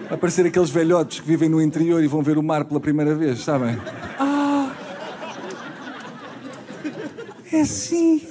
[0.10, 3.40] aparecer aqueles velhotes que vivem no interior e vão ver o mar pela primeira vez,
[3.40, 3.78] sabem?
[4.18, 4.74] Ah!
[7.52, 8.22] É assim.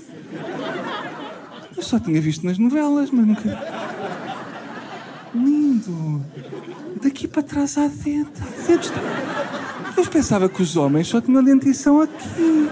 [1.76, 3.62] Eu só tinha visto nas novelas, mas nunca.
[5.34, 6.24] Lindo.
[7.03, 8.43] Daqui para trás há dentro.
[8.43, 10.01] Há.
[10.01, 12.70] Eu pensava que os homens só tinham dentição aqui.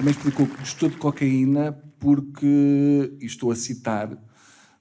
[0.00, 4.08] Também explicou que gostou de cocaína porque, e estou a citar,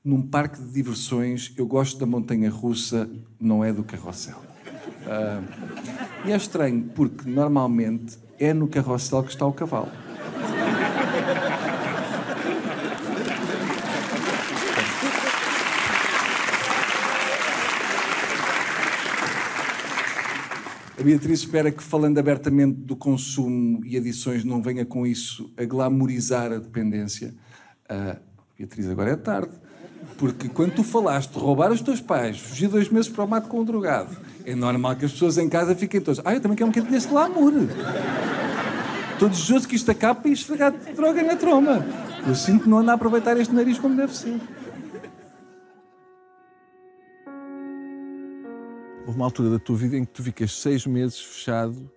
[0.02, 4.38] num parque de diversões, eu gosto da montanha russa, não é do carrossel.
[4.38, 9.92] Uh, e é estranho, porque normalmente é no carrossel que está o cavalo.
[21.00, 25.64] A Beatriz espera que, falando abertamente do consumo e adições, não venha com isso a
[25.64, 27.34] glamorizar a dependência.
[27.90, 28.20] Uh,
[28.58, 29.54] Beatriz, agora é tarde.
[30.18, 33.48] Porque quando tu falaste de roubar os teus pais, fugir dois meses para o mato
[33.48, 36.22] com um drogado, é normal que as pessoas em casa fiquem todas.
[36.26, 37.54] Ah, eu também quero um bocadinho desse glamour.
[39.14, 41.86] Estou desejoso que isto acabe e esfregar droga na tromba.
[42.28, 44.38] Eu sinto que não anda a aproveitar este nariz como deve ser.
[49.10, 51.92] Houve uma altura da tua vida em que tu ficas seis meses fechado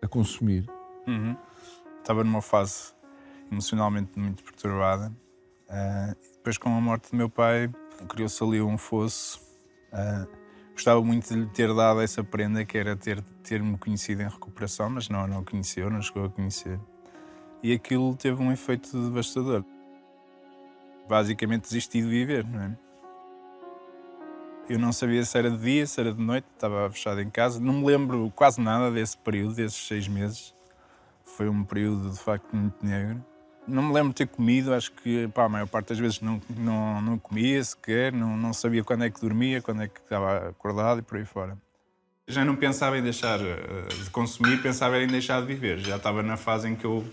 [0.00, 0.64] a consumir.
[1.08, 1.36] Uhum.
[1.98, 2.94] Estava numa fase
[3.50, 5.12] emocionalmente muito perturbada.
[5.68, 7.68] Uh, depois, com a morte do meu pai,
[8.08, 9.40] criou-se ali um fosso.
[9.92, 10.24] Uh,
[10.70, 14.88] gostava muito de lhe ter dado essa prenda, que era ter-me ter conhecido em recuperação,
[14.88, 16.78] mas não, não conheceu, não chegou a conhecer.
[17.60, 19.64] E aquilo teve um efeito devastador.
[21.08, 22.78] Basicamente, desisti de viver, não é?
[24.68, 27.60] Eu não sabia se era de dia, se era de noite, estava fechado em casa.
[27.60, 30.54] Não me lembro quase nada desse período, desses seis meses.
[31.24, 33.24] Foi um período de facto muito negro.
[33.66, 36.40] Não me lembro de ter comido, acho que pá, a maior parte das vezes não,
[36.50, 40.48] não, não comia sequer, não, não sabia quando é que dormia, quando é que estava
[40.48, 41.56] acordado e por aí fora.
[42.26, 45.78] Já não pensava em deixar eh, de consumir, pensava em deixar de viver.
[45.78, 47.04] Já estava na fase em que eu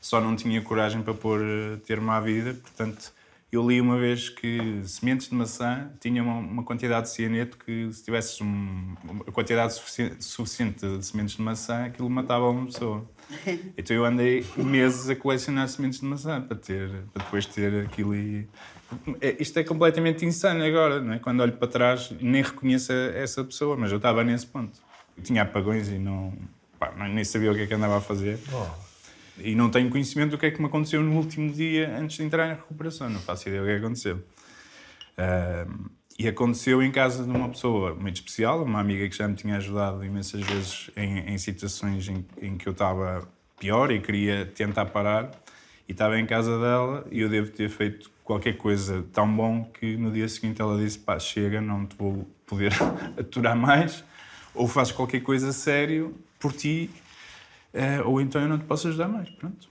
[0.00, 3.12] só não tinha coragem para pôr eh, termo à vida, portanto
[3.52, 7.92] Eu li uma vez que sementes de maçã tinham uma, uma quantidade de cianeto que,
[7.92, 13.06] se tivesses um, uma quantidade sufici- suficiente de sementes de maçã, aquilo matava uma pessoa.
[13.76, 18.14] Então eu andei meses a colecionar sementes de maçã para, ter, para depois ter aquilo
[18.14, 18.48] e.
[19.20, 21.18] É, Isto é completamente insano agora, não é?
[21.18, 24.78] Quando olho para trás, nem reconheço essa pessoa, mas eu estava nesse ponto.
[25.16, 26.32] Eu tinha apagões e não,
[26.78, 28.38] pá, nem sabia o que é que andava a fazer.
[29.38, 32.22] E não tenho conhecimento do que é que me aconteceu no último dia antes de
[32.22, 33.08] entrar em recuperação.
[33.08, 34.22] Não faço ideia do que é aconteceu.
[35.16, 39.34] Ahm, e aconteceu em casa de uma pessoa muito especial, uma amiga que já me
[39.34, 43.26] tinha ajudado imensas vezes em, em situações em, em que eu estava
[43.58, 45.30] pior e queria tentar parar.
[45.88, 49.96] E estava em casa dela e eu devo ter feito qualquer coisa tão bom que
[49.96, 52.72] no dia seguinte ela disse: pá, chega, não te vou poder
[53.18, 54.04] aturar mais,
[54.54, 56.90] ou fazes qualquer coisa sério por ti,
[57.72, 59.28] eh, ou então eu não te posso ajudar mais.
[59.30, 59.68] Pronto.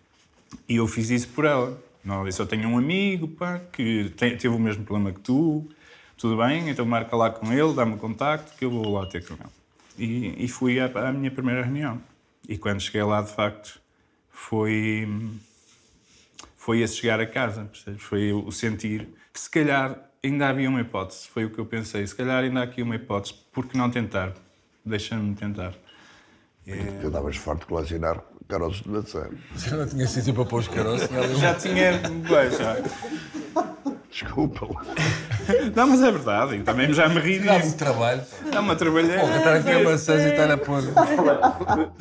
[0.67, 1.81] E eu fiz isso por ela.
[2.03, 5.67] Não, eu só tenho um amigo pá, que tem- teve o mesmo problema que tu,
[6.17, 9.35] tudo bem, então marca lá com ele, dá-me contacto que eu vou lá ter com
[9.35, 9.43] ele.
[9.97, 12.01] E, e fui à, à minha primeira reunião.
[12.49, 13.79] E quando cheguei lá, de facto,
[14.31, 15.07] foi,
[16.57, 17.69] foi esse chegar a casa?
[17.97, 22.05] Foi o sentir que se calhar ainda havia uma hipótese, foi o que eu pensei,
[22.05, 24.33] se calhar ainda há aqui uma hipótese, por que não tentar?
[24.83, 25.73] Deixa-me tentar.
[26.65, 29.29] Eu davas forte colecionar caroços de maçã.
[29.55, 31.09] Já não tinha sítio para pôr os caroços?
[31.39, 31.93] Já tinha.
[31.97, 32.77] bem, já.
[34.11, 34.67] Desculpa.
[35.73, 37.59] Não, mas é verdade, e também já me ri disso.
[37.59, 38.21] muito trabalho.
[38.51, 39.21] Dá-me a trabalhar.
[39.21, 40.83] Pô, estar aqui a maçãs e estar a pôr.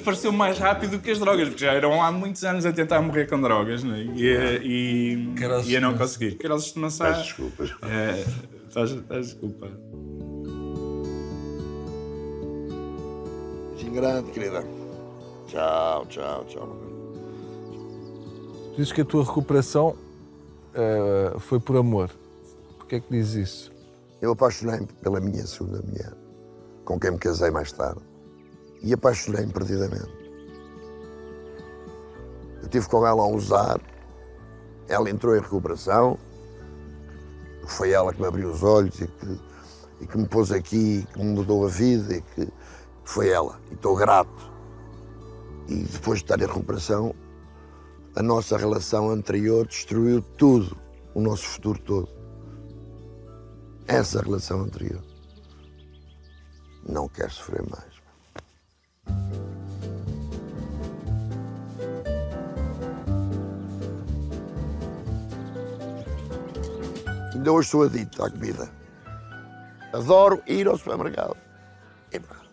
[0.05, 3.27] Pareceu mais rápido que as drogas, porque já eram há muitos anos a tentar morrer
[3.27, 4.01] com drogas, não é?
[4.01, 4.27] E,
[4.63, 5.35] e,
[5.67, 5.99] e eu não de maçã.
[5.99, 6.33] consegui.
[6.37, 7.05] Caroços de maçã.
[7.05, 7.71] Peço desculpas.
[7.83, 8.25] É,
[8.69, 9.79] estás, estás desculpado.
[13.91, 14.64] Beijinho grande, querida.
[15.47, 16.76] Tchau, tchau, tchau.
[18.76, 19.97] Dizes que a tua recuperação
[20.74, 22.11] eh, foi por amor.
[22.78, 23.72] Porquê é que dizes isso?
[24.22, 26.12] Eu apaixonei-me pela minha segunda mulher,
[26.84, 28.01] com quem me casei mais tarde.
[28.82, 30.11] E apaixonei-me perdidamente.
[32.59, 33.80] Eu estive com ela a usar,
[34.88, 36.18] ela entrou em recuperação,
[37.66, 39.41] foi ela que me abriu os olhos e que,
[40.01, 42.49] e que me pôs aqui, que me mudou a vida e que
[43.11, 43.61] foi ela.
[43.71, 44.51] E estou grato.
[45.69, 47.15] E depois de estar em recuperação,
[48.15, 50.77] a nossa relação anterior destruiu tudo,
[51.15, 52.21] o nosso futuro todo
[53.87, 55.03] essa relação anterior.
[56.89, 57.91] Não quero sofrer mais.
[67.35, 68.71] Ainda hoje sou adicto à comida.
[69.93, 71.37] Adoro ir ao supermercado.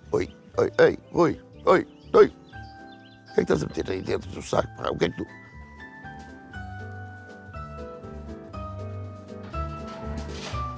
[0.10, 2.28] Oi, oi, oi, oi, oi, oi.
[2.28, 4.68] O que é que estás a meter aí dentro do saco?
[4.78, 4.89] pá?
[4.89, 5.26] O que é que tu.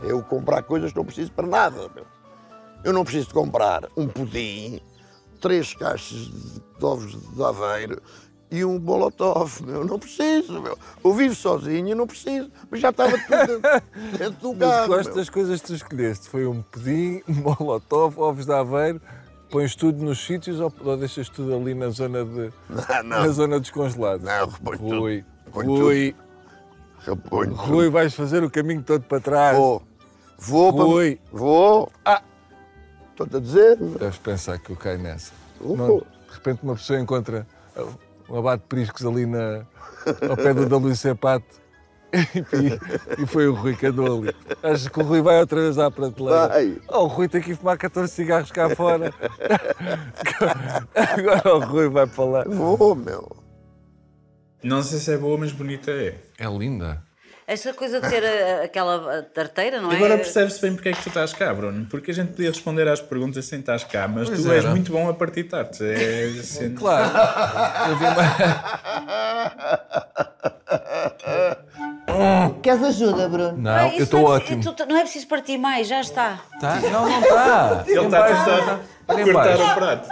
[0.03, 1.89] Eu comprar coisas que não preciso para nada.
[1.93, 2.05] Meu.
[2.83, 4.79] Eu não preciso de comprar um pudim,
[5.41, 8.01] três caixas de ovos de aveiro
[8.49, 9.61] e um molotov.
[9.65, 9.83] Meu.
[9.85, 10.61] Não preciso.
[10.61, 10.77] Meu.
[11.03, 12.49] Eu vivo sozinho, não preciso.
[12.71, 14.87] Mas já estava tudo dentro, dentro do Mas carro.
[14.87, 15.15] gosto meu.
[15.17, 16.29] das coisas que tu escolheste.
[16.29, 19.01] Foi um pudim, um molotov, ovos de aveiro.
[19.49, 23.21] Pões tudo nos sítios ou, ou deixas tudo ali na zona de Não, não.
[23.21, 24.23] na zona dos congelados?
[24.23, 24.99] Não, reponho tudo.
[24.99, 26.15] Rui, Reponho Rui,
[27.47, 27.55] tudo.
[27.55, 29.57] Rui, vais fazer o caminho todo para trás.
[29.57, 29.81] Vou.
[30.37, 30.83] Vou para.
[30.83, 31.19] Rui.
[31.31, 31.91] Vou.
[32.05, 32.21] Ah!
[33.11, 33.77] Estou-te a dizer.
[33.77, 35.31] Deves pensar que eu caio nessa.
[35.59, 37.45] Não, de repente uma pessoa encontra
[38.29, 39.65] um abate de priscos ali na,
[40.29, 41.58] ao pé do da Luís Sepato
[42.13, 44.33] e, e foi o Rui que andou ali.
[44.63, 46.47] Achas que o Rui vai outra vez à prateleira?
[46.47, 46.77] Vai.
[46.87, 49.13] Oh, o Rui tem que ir fumar 14 cigarros cá fora.
[50.95, 52.43] Agora o Rui vai para lá.
[52.47, 53.35] Vou, meu.
[54.63, 56.15] Não sei se é boa, mas bonita é.
[56.37, 57.01] É linda.
[57.47, 59.95] Essa coisa de ter a- aquela tarteira, não é?
[59.95, 61.87] Agora percebe-se bem porque é que tu estás cá, Bruno.
[61.89, 64.69] Porque a gente podia responder às perguntas sem estás cá, mas Pois tu és era.
[64.71, 65.83] muito bom a partitar-te.
[65.83, 66.75] É assim...
[66.75, 67.09] Claro.
[67.89, 68.05] Eu vi
[72.61, 73.57] Queres ajuda, Bruno?
[73.57, 74.63] Não, Ah, eu isso estou não é- ótimo.
[74.63, 76.39] tu- tu- não é preciso partir mais, já está.
[76.59, 76.75] Tá?
[76.75, 77.83] Não, não está.
[77.87, 80.09] Ele está a ajudar a Olha em cortar o prato.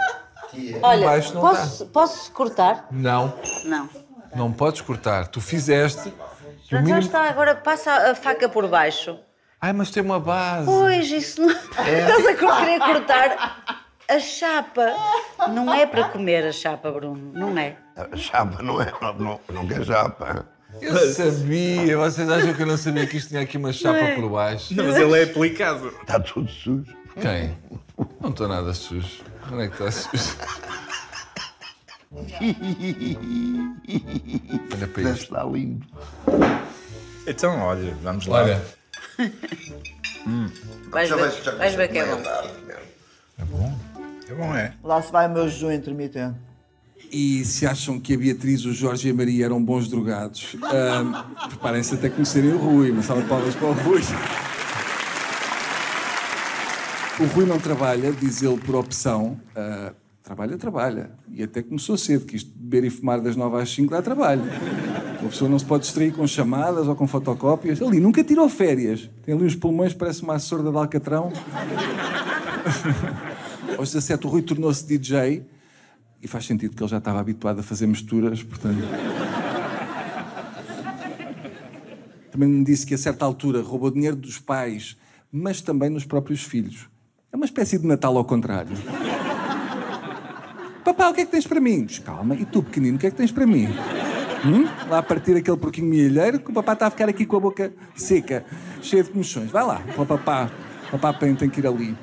[0.82, 2.86] Olha, baixo não posso, posso cortar?
[2.90, 3.32] Não,
[3.64, 3.88] Não.
[4.34, 5.26] não podes cortar.
[5.28, 6.08] Tu fizeste.
[6.08, 6.14] e o
[6.70, 9.18] Já, já mínimo- está, agora passa a faca por baixo.
[9.60, 10.66] Ai, mas tem uma base.
[10.66, 11.50] Pois, isso não.
[11.86, 14.92] Estás a co- querer cortar a chapa.
[15.50, 17.32] Não é para comer a chapa, Bruno.
[17.34, 17.76] Não é.
[17.96, 18.92] A chapa não é.
[19.00, 20.46] Não, não, não quer chapa.
[20.80, 21.96] Eu sabia.
[21.96, 24.14] Vocês acham que eu não sabia que isto tinha aqui uma chapa é?
[24.14, 24.74] por baixo?
[24.74, 25.88] Não, mas ele é aplicado.
[26.00, 26.84] Está tudo sujo.
[27.20, 27.56] Quem?
[28.20, 29.24] Não estou nada sujo.
[29.50, 30.36] Onde é que está sujo?
[34.72, 35.22] Olha para isto.
[35.22, 35.86] estar lindo.
[37.26, 38.42] Então, olha, vamos lá.
[38.42, 38.62] Olha.
[40.26, 40.50] Hum.
[40.90, 42.22] Vais ver, vais ver que é bom.
[43.38, 43.78] É bom?
[44.28, 44.74] É bom, é.
[44.84, 46.47] Lá se vai o meu jejum intermitente.
[47.10, 51.24] E se acham que a Beatriz, o Jorge e a Maria eram bons drogados, ah,
[51.48, 52.90] preparem-se até conhecerem o Rui.
[52.90, 54.02] Uma salva de palmas para o Rui.
[57.20, 59.40] O Rui não trabalha, diz ele por opção.
[59.56, 59.92] Ah,
[60.22, 61.10] trabalha, trabalha.
[61.32, 64.02] E até começou cedo, que isto de beber e fumar das 9 às 5 dá
[64.02, 64.42] trabalho.
[65.20, 67.80] Uma pessoa não se pode distrair com chamadas ou com fotocópias.
[67.80, 69.08] Ali nunca tirou férias.
[69.24, 71.32] Tem ali uns pulmões, parece uma sorda de alcatrão.
[73.78, 75.44] Aos 17 o Rui tornou-se DJ
[76.22, 78.82] e faz sentido que ele já estava habituado a fazer misturas, portanto.
[82.30, 84.96] Também me disse que a certa altura roubou dinheiro dos pais,
[85.30, 86.88] mas também nos próprios filhos.
[87.32, 88.76] É uma espécie de Natal ao contrário.
[90.84, 91.86] Papá, o que é que tens para mim?
[92.04, 93.68] Calma, e tu, pequenino, o que é que tens para mim?
[94.44, 94.64] Hum?
[94.88, 97.40] Lá a partir aquele porquinho milheiro que o papá está a ficar aqui com a
[97.40, 98.44] boca seca,
[98.80, 99.50] cheia de comichões.
[99.50, 100.50] Vai lá, o papá.
[100.88, 101.94] O papá tem que ir ali.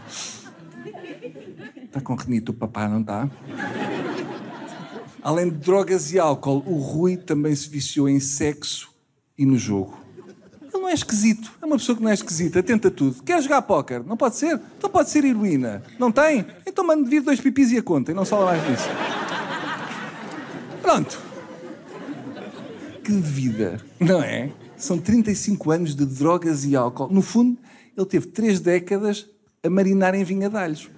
[1.95, 3.29] Está com renito o papá, não está?
[5.23, 8.89] Além de drogas e álcool, o Rui também se viciou em sexo
[9.37, 9.97] e no jogo.
[10.61, 11.53] Ele não é esquisito.
[11.61, 13.23] É uma pessoa que não é esquisita, tenta tudo.
[13.23, 14.03] Quer jogar póquer?
[14.03, 14.59] Não pode ser?
[14.77, 15.83] Então pode ser heroína.
[15.97, 16.45] Não tem?
[16.67, 18.89] Então mande vir dois pipis e a conta e não fala mais nisso.
[20.81, 21.17] Pronto.
[23.05, 24.51] Que vida, não é?
[24.75, 27.07] São 35 anos de drogas e álcool.
[27.07, 27.57] No fundo,
[27.95, 29.29] ele teve três décadas
[29.63, 30.89] a marinar em vingadalhos.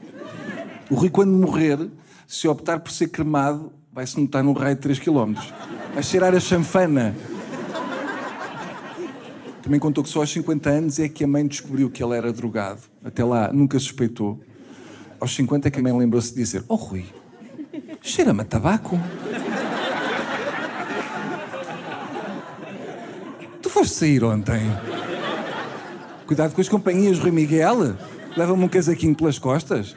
[0.89, 1.89] O Rui, quando morrer,
[2.25, 5.33] se optar por ser cremado, vai-se notar num raio de 3 km.
[5.93, 7.13] Vai cheirar a chanfana.
[9.61, 12.31] Também contou que só aos 50 anos é que a mãe descobriu que ele era
[12.31, 12.79] drogado.
[13.03, 14.39] Até lá, nunca suspeitou.
[15.19, 17.05] Aos 50 é que a mãe lembrou-se de dizer: Oh, Rui,
[18.01, 18.97] cheira-me a tabaco.
[23.61, 24.61] Tu foste sair ontem.
[26.25, 27.97] Cuidado com as companhias, Rui Miguel.
[28.37, 29.95] Leva-me um casaquinho pelas costas.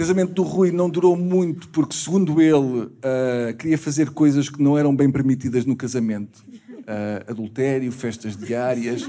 [0.00, 4.78] Casamento do Rui não durou muito porque, segundo ele, ah, queria fazer coisas que não
[4.78, 6.42] eram bem permitidas no casamento.
[6.86, 9.06] Ah, adultério, festas diárias.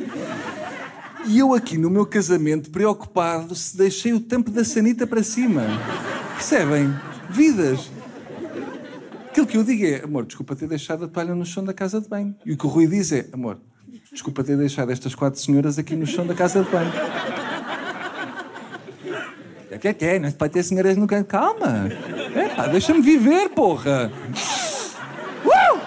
[1.26, 5.62] E eu aqui no meu casamento, preocupado, se deixei o tampo da sanita para cima.
[6.36, 6.94] Percebem?
[7.30, 7.90] Vidas.
[9.30, 12.02] Aquilo que eu digo é, amor, desculpa ter deixado a toalha no chão da casa
[12.02, 12.36] de banho.
[12.46, 13.60] E o que o Rui diz é, amor,
[14.12, 16.92] desculpa ter deixado estas quatro senhoras aqui no chão da casa de banho.
[19.82, 21.28] Que é que é, não se pode ter senhoras no canto.
[21.28, 21.90] Calma.
[22.36, 24.12] É deixa-me viver, porra.
[25.44, 25.80] Uh!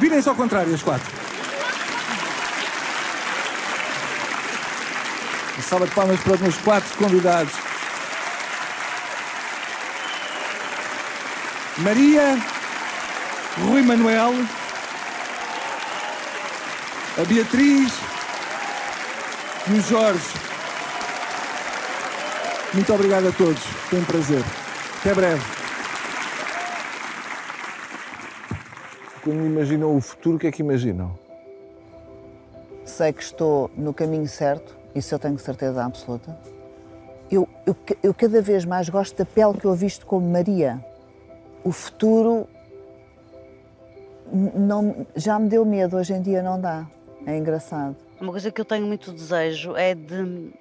[0.00, 1.12] Virem-se ao contrário, as quatro.
[5.52, 7.52] Uma salva de palmas para os meus quatro convidados.
[11.76, 12.38] Maria,
[13.66, 14.32] Rui Manuel,
[17.20, 17.92] a Beatriz
[19.68, 20.53] e o Jorge.
[22.74, 23.62] Muito obrigado a todos.
[23.62, 24.42] Foi um prazer.
[25.00, 25.42] Até breve.
[29.22, 31.24] Quando imaginam o futuro, o que é que imaginam?
[32.94, 36.36] sei que estou no caminho certo, isso eu tenho certeza absoluta.
[37.30, 40.84] Eu, eu, eu cada vez mais gosto da pele que eu visto como Maria.
[41.64, 42.46] O futuro
[44.32, 46.86] não, já me deu medo, hoje em dia não dá.
[47.26, 47.96] É engraçado.
[48.20, 50.52] Uma coisa que eu tenho muito desejo é de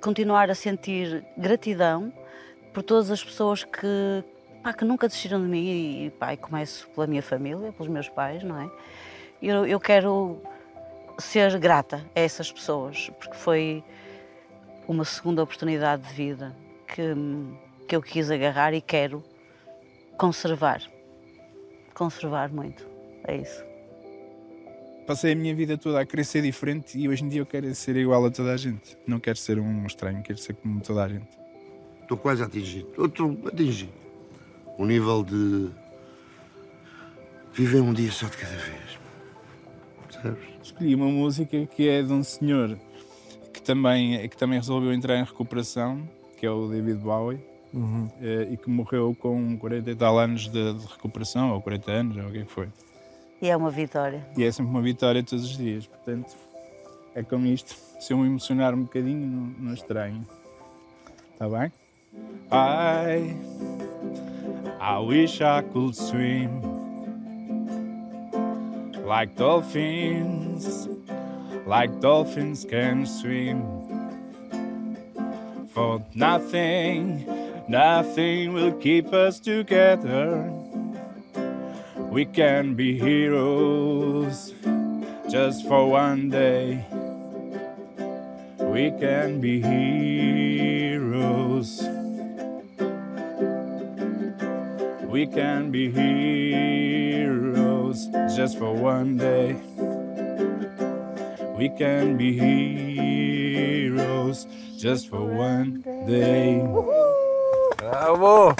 [0.00, 2.12] continuar a sentir gratidão
[2.72, 4.24] por todas as pessoas que,
[4.62, 8.08] pá, que nunca desistiram de mim e pá, e começo pela minha família, pelos meus
[8.08, 8.70] pais, não é?
[9.42, 10.40] Eu, eu quero
[11.18, 13.82] ser grata a essas pessoas porque foi
[14.86, 17.14] uma segunda oportunidade de vida que,
[17.86, 19.22] que eu quis agarrar e quero
[20.16, 20.82] conservar.
[21.94, 22.86] Conservar muito.
[23.26, 23.67] É isso.
[25.08, 27.74] Passei a minha vida toda a querer ser diferente e hoje em dia eu quero
[27.74, 28.94] ser igual a toda a gente.
[29.06, 31.26] Não quero ser um estranho, quero ser como toda a gente.
[32.02, 32.86] Estou quase a atingir.
[32.90, 33.88] Estou a atingir.
[34.76, 35.70] O nível de
[37.54, 38.98] viver um dia só de cada vez.
[40.12, 40.44] Percebes?
[40.62, 42.78] Escolhi uma música que é de um senhor
[43.54, 46.06] que também, que também resolveu entrar em recuperação,
[46.36, 47.40] que é o David Bowie,
[47.72, 48.10] Uhum.
[48.22, 52.16] eh, e que morreu com 40 e tal anos de, de recuperação, ou 40 anos,
[52.16, 52.68] ou o que é que foi.
[53.40, 54.26] E é uma vitória.
[54.36, 56.36] E é sempre uma vitória todos os dias, portanto,
[57.14, 57.74] é com isto.
[58.00, 60.26] Se eu me emocionar um bocadinho, não, não estranho.
[61.32, 61.72] Está bem?
[62.50, 63.36] I,
[64.80, 66.78] I wish I could swim
[69.08, 70.86] like dolphins,
[71.66, 73.62] like dolphins can swim.
[75.68, 77.24] For nothing,
[77.68, 80.52] nothing will keep us together.
[82.10, 84.54] We can be heroes
[85.28, 86.86] just for one day.
[88.58, 90.88] We can be heroes.
[95.04, 97.48] We can be heroes
[98.34, 99.54] just for one day.
[101.58, 102.32] We can be
[103.92, 104.46] heroes
[104.78, 106.62] just for one day.
[107.76, 108.56] Bravo!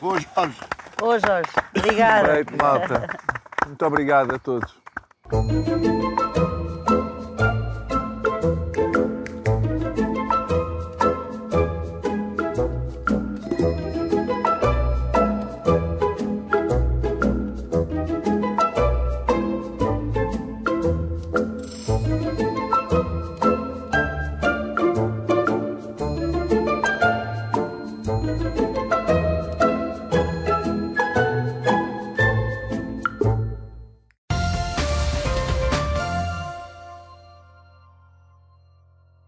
[0.00, 0.77] Boa, Jorge.
[1.00, 2.34] Ô Jorge, obrigada.
[2.34, 3.06] Feito, malta.
[3.66, 4.74] Muito obrigado a todos.